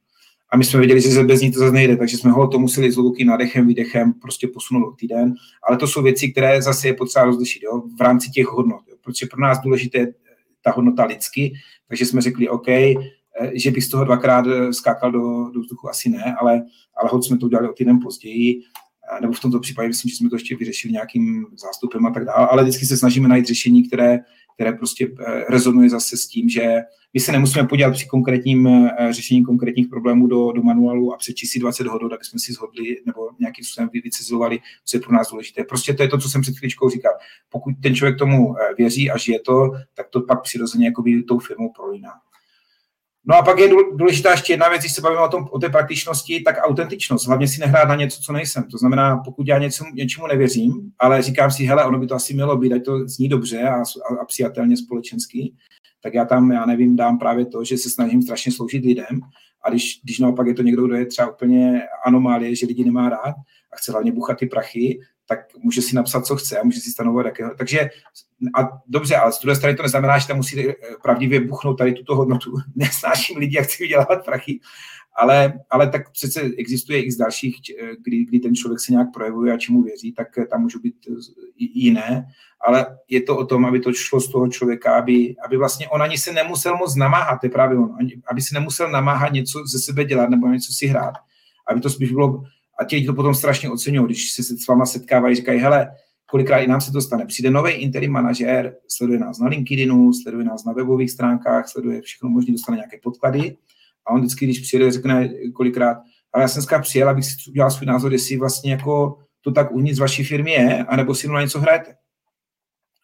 A 0.52 0.56
my 0.56 0.64
jsme 0.64 0.78
věděli, 0.78 1.00
že 1.00 1.24
bez 1.24 1.40
ní 1.40 1.52
to 1.52 1.58
zase 1.58 1.72
nejde, 1.72 1.96
takže 1.96 2.16
jsme 2.16 2.30
ho 2.30 2.48
to 2.48 2.58
museli 2.58 2.92
s 2.92 2.96
luky 2.96 3.24
nadechem, 3.24 3.66
výdechem 3.66 4.12
prostě 4.12 4.48
posunout 4.48 4.88
o 4.88 4.92
týden. 4.92 5.34
Ale 5.68 5.76
to 5.76 5.86
jsou 5.86 6.02
věci, 6.02 6.28
které 6.28 6.62
zase 6.62 6.88
je 6.88 6.94
potřeba 6.94 7.24
rozlišit 7.24 7.62
jo, 7.62 7.82
v 7.98 8.00
rámci 8.00 8.30
těch 8.30 8.46
hodnot. 8.46 8.80
Jo, 8.88 8.96
protože 9.00 9.26
pro 9.26 9.40
nás 9.40 9.60
důležité 9.60 9.98
je 9.98 10.14
ta 10.62 10.70
hodnota 10.70 11.04
lidsky, 11.04 11.52
takže 11.88 12.06
jsme 12.06 12.20
řekli, 12.20 12.48
OK, 12.48 12.68
eh, 12.68 12.96
že 13.54 13.70
bych 13.70 13.84
z 13.84 13.88
toho 13.88 14.04
dvakrát 14.04 14.44
eh, 14.46 14.72
skákal 14.72 15.12
do, 15.12 15.50
do 15.50 15.60
vzduchu, 15.60 15.88
asi 15.88 16.08
ne, 16.08 16.34
ale, 16.40 16.62
ale 16.96 17.10
hod 17.12 17.24
jsme 17.24 17.38
to 17.38 17.46
udělali 17.46 17.68
o 17.68 17.72
týden 17.72 17.98
později. 18.02 18.62
nebo 19.20 19.32
v 19.32 19.40
tomto 19.40 19.60
případě 19.60 19.88
myslím, 19.88 20.08
že 20.08 20.16
jsme 20.16 20.30
to 20.30 20.36
ještě 20.36 20.56
vyřešili 20.56 20.92
nějakým 20.92 21.46
zástupem 21.56 22.06
a 22.06 22.10
tak 22.10 22.24
dále, 22.24 22.48
ale 22.50 22.62
vždycky 22.62 22.86
se 22.86 22.96
snažíme 22.96 23.28
najít 23.28 23.46
řešení, 23.46 23.88
které, 23.88 24.18
které 24.60 24.72
prostě 24.72 25.08
rezonuje 25.48 25.90
zase 25.90 26.16
s 26.16 26.26
tím, 26.26 26.48
že 26.48 26.80
my 27.14 27.20
se 27.20 27.32
nemusíme 27.32 27.66
podívat 27.66 27.90
při 27.90 28.06
konkrétním 28.06 28.68
řešení 29.10 29.44
konkrétních 29.44 29.88
problémů 29.88 30.26
do, 30.26 30.52
do 30.52 30.62
manuálu 30.62 31.14
a 31.14 31.16
přečíst 31.16 31.50
si 31.50 31.58
20 31.58 31.86
hodot, 31.86 32.12
aby 32.12 32.24
jsme 32.24 32.38
si 32.38 32.52
zhodli 32.52 32.96
nebo 33.06 33.20
nějakým 33.40 33.64
způsobem 33.64 33.90
vycizovali, 34.04 34.58
co 34.84 34.96
je 34.96 35.00
pro 35.00 35.12
nás 35.12 35.30
důležité. 35.30 35.64
Prostě 35.64 35.94
to 35.94 36.02
je 36.02 36.08
to, 36.08 36.18
co 36.18 36.28
jsem 36.28 36.42
před 36.42 36.58
chvíličkou 36.58 36.90
říkal. 36.90 37.12
Pokud 37.48 37.74
ten 37.82 37.94
člověk 37.94 38.18
tomu 38.18 38.54
věří 38.78 39.10
a 39.10 39.18
žije 39.18 39.40
to, 39.40 39.70
tak 39.94 40.08
to 40.08 40.20
pak 40.20 40.42
přirozeně 40.42 40.86
jakoby 40.86 41.22
tou 41.22 41.38
firmou 41.38 41.72
prolíná. 41.76 42.10
No 43.26 43.36
a 43.36 43.42
pak 43.42 43.58
je 43.58 43.68
důležitá 43.94 44.30
ještě 44.30 44.52
jedna 44.52 44.68
věc, 44.68 44.82
když 44.82 44.92
se 44.92 45.00
bavíme 45.00 45.22
o, 45.22 45.28
tom, 45.28 45.48
o 45.50 45.58
té 45.58 45.68
praktičnosti, 45.68 46.42
tak 46.44 46.56
autentičnost. 46.58 47.26
Hlavně 47.26 47.48
si 47.48 47.60
nehrát 47.60 47.88
na 47.88 47.94
něco, 47.94 48.22
co 48.22 48.32
nejsem. 48.32 48.64
To 48.70 48.78
znamená, 48.78 49.16
pokud 49.16 49.48
já 49.48 49.58
něco, 49.58 49.84
něčemu 49.94 50.26
nevěřím, 50.26 50.92
ale 50.98 51.22
říkám 51.22 51.50
si, 51.50 51.64
hele, 51.64 51.84
ono 51.84 51.98
by 51.98 52.06
to 52.06 52.14
asi 52.14 52.34
mělo 52.34 52.56
být, 52.56 52.72
ať 52.72 52.84
to 52.84 53.08
zní 53.08 53.28
dobře 53.28 53.62
a, 53.62 53.74
a, 53.74 54.20
a 54.22 54.24
přijatelně 54.24 54.76
společensky, 54.76 55.54
tak 56.02 56.14
já 56.14 56.24
tam, 56.24 56.50
já 56.50 56.66
nevím, 56.66 56.96
dám 56.96 57.18
právě 57.18 57.46
to, 57.46 57.64
že 57.64 57.78
se 57.78 57.90
snažím 57.90 58.22
strašně 58.22 58.52
sloužit 58.52 58.84
lidem 58.84 59.20
a 59.64 59.70
když, 59.70 60.00
když 60.04 60.18
naopak 60.18 60.46
je 60.46 60.54
to 60.54 60.62
někdo, 60.62 60.86
kdo 60.86 60.94
je 60.94 61.06
třeba 61.06 61.32
úplně 61.32 61.82
anomálie, 62.06 62.56
že 62.56 62.66
lidi 62.66 62.84
nemá 62.84 63.08
rád 63.08 63.34
a 63.72 63.76
chce 63.76 63.92
hlavně 63.92 64.12
buchat 64.12 64.38
ty 64.38 64.46
prachy, 64.46 65.00
tak 65.30 65.38
může 65.58 65.82
si 65.82 65.96
napsat, 65.96 66.26
co 66.26 66.36
chce 66.36 66.58
a 66.58 66.64
může 66.64 66.80
si 66.80 66.90
stanovat 66.90 67.26
jakého. 67.26 67.54
Takže 67.58 67.90
a 68.58 68.68
dobře, 68.86 69.16
ale 69.16 69.32
z 69.32 69.40
druhé 69.40 69.56
strany 69.56 69.76
to 69.76 69.82
neznamená, 69.82 70.18
že 70.18 70.26
tam 70.26 70.36
musí 70.36 70.68
eh, 70.68 70.74
pravdivě 71.02 71.40
buchnout 71.40 71.74
tady 71.74 71.92
tuto 71.92 72.16
hodnotu. 72.16 72.54
Nesnáším 72.76 73.38
lidi, 73.38 73.56
jak 73.56 73.66
chci 73.66 73.82
vydělávat 73.82 74.24
prachy, 74.24 74.60
ale, 75.16 75.52
ale 75.70 75.90
tak 75.90 76.10
přece 76.10 76.40
existuje 76.40 77.04
i 77.04 77.12
z 77.12 77.16
dalších, 77.16 77.56
eh, 77.82 77.96
kdy, 78.04 78.24
kdy 78.24 78.38
ten 78.38 78.54
člověk 78.54 78.80
se 78.80 78.92
nějak 78.92 79.08
projevuje 79.14 79.52
a 79.52 79.58
čemu 79.58 79.82
věří, 79.82 80.12
tak 80.12 80.38
eh, 80.38 80.46
tam 80.46 80.62
můžou 80.62 80.78
být 80.78 80.94
jiné, 81.56 82.26
ale 82.66 82.98
je 83.08 83.22
to 83.22 83.36
o 83.36 83.46
tom, 83.46 83.64
aby 83.66 83.80
to 83.80 83.92
šlo 83.92 84.20
z 84.20 84.28
toho 84.28 84.48
člověka, 84.48 84.94
aby, 84.94 85.36
aby 85.44 85.56
vlastně 85.56 85.88
on 85.88 86.02
ani 86.02 86.18
se 86.18 86.32
nemusel 86.32 86.76
moc 86.76 86.96
namáhat, 86.96 87.40
to 87.40 87.46
je 87.46 87.50
právě 87.50 87.78
on, 87.78 87.96
aby 88.30 88.42
se 88.42 88.54
nemusel 88.54 88.90
namáhat 88.90 89.32
něco 89.32 89.66
ze 89.66 89.78
sebe 89.78 90.04
dělat 90.04 90.30
nebo 90.30 90.48
něco 90.48 90.72
si 90.72 90.86
hrát, 90.86 91.14
aby 91.66 91.80
to 91.80 91.90
spíš 91.90 92.12
bylo 92.12 92.44
a 92.80 92.84
ti 92.84 92.96
lidi 92.96 93.06
to 93.06 93.14
potom 93.14 93.34
strašně 93.34 93.70
oceňují, 93.70 94.06
když 94.06 94.32
se 94.32 94.42
s 94.42 94.66
váma 94.68 94.86
setkávají, 94.86 95.34
říkají, 95.34 95.60
hele, 95.60 95.90
kolikrát 96.26 96.58
i 96.58 96.66
nám 96.66 96.80
se 96.80 96.92
to 96.92 97.00
stane. 97.00 97.26
Přijde 97.26 97.50
nový 97.50 97.72
interim 97.72 98.12
manažér, 98.12 98.76
sleduje 98.88 99.18
nás 99.18 99.38
na 99.38 99.48
LinkedInu, 99.48 100.12
sleduje 100.12 100.44
nás 100.44 100.64
na 100.64 100.72
webových 100.72 101.10
stránkách, 101.10 101.68
sleduje 101.68 102.00
všechno 102.02 102.28
možné, 102.30 102.52
dostane 102.52 102.76
nějaké 102.76 102.98
podklady 103.02 103.56
a 104.06 104.10
on 104.10 104.20
vždycky, 104.20 104.44
když 104.44 104.60
přijde, 104.60 104.90
řekne 104.90 105.30
kolikrát, 105.54 105.96
ale 106.32 106.44
já 106.44 106.48
jsem 106.48 106.60
dneska 106.60 106.78
přijel, 106.78 107.08
abych 107.08 107.24
si 107.24 107.50
udělal 107.50 107.70
svůj 107.70 107.86
názor, 107.86 108.12
jestli 108.12 108.36
vlastně 108.36 108.70
jako 108.70 109.18
to 109.40 109.52
tak 109.52 109.72
uvnitř 109.72 110.00
vaší 110.00 110.24
firmy 110.24 110.52
je, 110.52 110.84
anebo 110.84 111.14
si 111.14 111.28
na 111.28 111.40
něco 111.40 111.60
hrajete. 111.60 111.94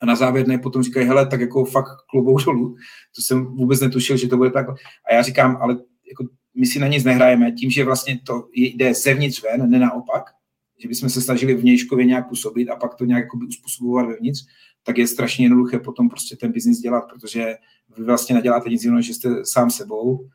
A 0.01 0.07
na 0.07 0.17
závěr 0.17 0.49
ne 0.49 0.59
potom 0.59 0.83
říkají, 0.83 1.07
hele, 1.07 1.27
tak 1.27 1.41
jako 1.41 1.65
fakt 1.65 1.97
klobouk 2.11 2.45
dolů. 2.45 2.77
To 3.17 3.23
jsem 3.23 3.45
vůbec 3.45 3.81
netušil, 3.81 4.17
že 4.17 4.29
to 4.29 4.37
bude 4.37 4.51
tak. 4.51 4.67
A 5.11 5.15
já 5.15 5.23
říkám, 5.23 5.59
ale 5.61 5.77
jako 6.09 6.25
my 6.57 6.67
si 6.67 6.79
na 6.79 6.87
nic 6.87 7.05
nehrajeme 7.05 7.53
tím, 7.53 7.71
že 7.71 7.85
vlastně 7.85 8.21
to 8.25 8.49
jde 8.53 8.95
zevnitř 8.95 9.43
ven, 9.43 9.71
ne 9.71 9.79
naopak, 9.79 10.23
že 10.79 10.89
bychom 10.89 11.09
se 11.09 11.21
snažili 11.21 11.55
vnějškově 11.55 12.05
nějak 12.05 12.29
působit 12.29 12.69
a 12.69 12.77
pak 12.77 12.95
to 12.95 13.05
nějak 13.05 13.25
uspůsobovat 13.49 14.07
vevnitř, 14.07 14.41
tak 14.83 14.99
je 14.99 15.07
strašně 15.07 15.45
jednoduché 15.45 15.79
potom 15.79 16.09
prostě 16.09 16.37
ten 16.37 16.53
biznis 16.53 16.79
dělat, 16.79 17.05
protože 17.13 17.57
vy 17.97 18.05
vlastně 18.05 18.35
neděláte 18.35 18.71
nic 18.71 18.85
jiného, 18.85 19.03
že 19.03 19.15
jste 19.15 19.29
sám 19.45 19.71
sebou. 19.71 20.29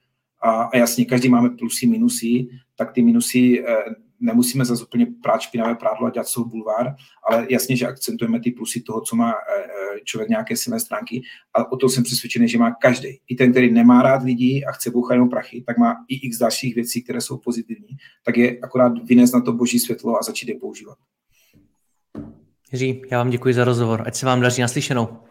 A, 0.43 0.63
a 0.63 0.77
jasně, 0.77 1.05
každý 1.05 1.29
máme 1.29 1.49
plusy, 1.49 1.88
minusy, 1.88 2.47
tak 2.75 2.91
ty 2.91 3.01
minusy 3.01 3.63
eh, 3.67 3.75
nemusíme 4.19 4.65
zase 4.65 4.84
úplně 4.84 5.07
prát 5.23 5.41
špinavé 5.41 5.75
prádlo 5.75 6.07
a 6.07 6.10
dělat 6.10 6.27
svou 6.27 6.45
bulvár, 6.45 6.95
ale 7.29 7.47
jasně, 7.49 7.75
že 7.75 7.88
akcentujeme 7.88 8.39
ty 8.39 8.51
plusy 8.51 8.81
toho, 8.81 9.01
co 9.01 9.15
má 9.15 9.31
eh, 9.31 9.67
člověk 10.04 10.30
nějaké 10.30 10.58
silné 10.58 10.80
stránky 10.80 11.21
a 11.54 11.71
o 11.71 11.77
to 11.77 11.89
jsem 11.89 12.04
přesvědčený, 12.04 12.47
že 12.47 12.58
má 12.58 12.71
každý. 12.71 13.19
I 13.27 13.36
ten, 13.36 13.51
který 13.51 13.73
nemá 13.73 14.01
rád 14.01 14.23
lidí 14.23 14.65
a 14.65 14.71
chce 14.71 14.91
bouchat 14.91 15.13
jenom 15.13 15.30
prachy, 15.30 15.63
tak 15.67 15.77
má 15.77 15.95
i 16.08 16.15
x 16.27 16.38
dalších 16.38 16.75
věcí, 16.75 17.04
které 17.04 17.21
jsou 17.21 17.38
pozitivní, 17.38 17.97
tak 18.25 18.38
je 18.38 18.60
akorát 18.60 18.93
vynést 19.04 19.34
na 19.34 19.41
to 19.41 19.54
boží 19.54 19.80
světlo 19.80 20.17
a 20.17 20.23
začít 20.23 20.49
je 20.49 20.60
používat. 20.60 20.97
Jiří, 22.71 23.01
já 23.12 23.17
vám 23.17 23.30
děkuji 23.30 23.54
za 23.54 23.63
rozhovor. 23.63 24.04
Ať 24.06 24.15
se 24.15 24.25
vám 24.25 24.41
daří 24.41 24.62
naslyšenou. 24.62 25.30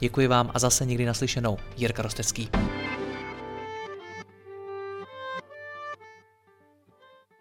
Děkuji 0.00 0.26
vám 0.26 0.50
a 0.54 0.58
zase 0.58 0.86
někdy 0.86 1.06
naslyšenou. 1.06 1.58
Jirka 1.76 2.02
Rostecký. 2.02 2.48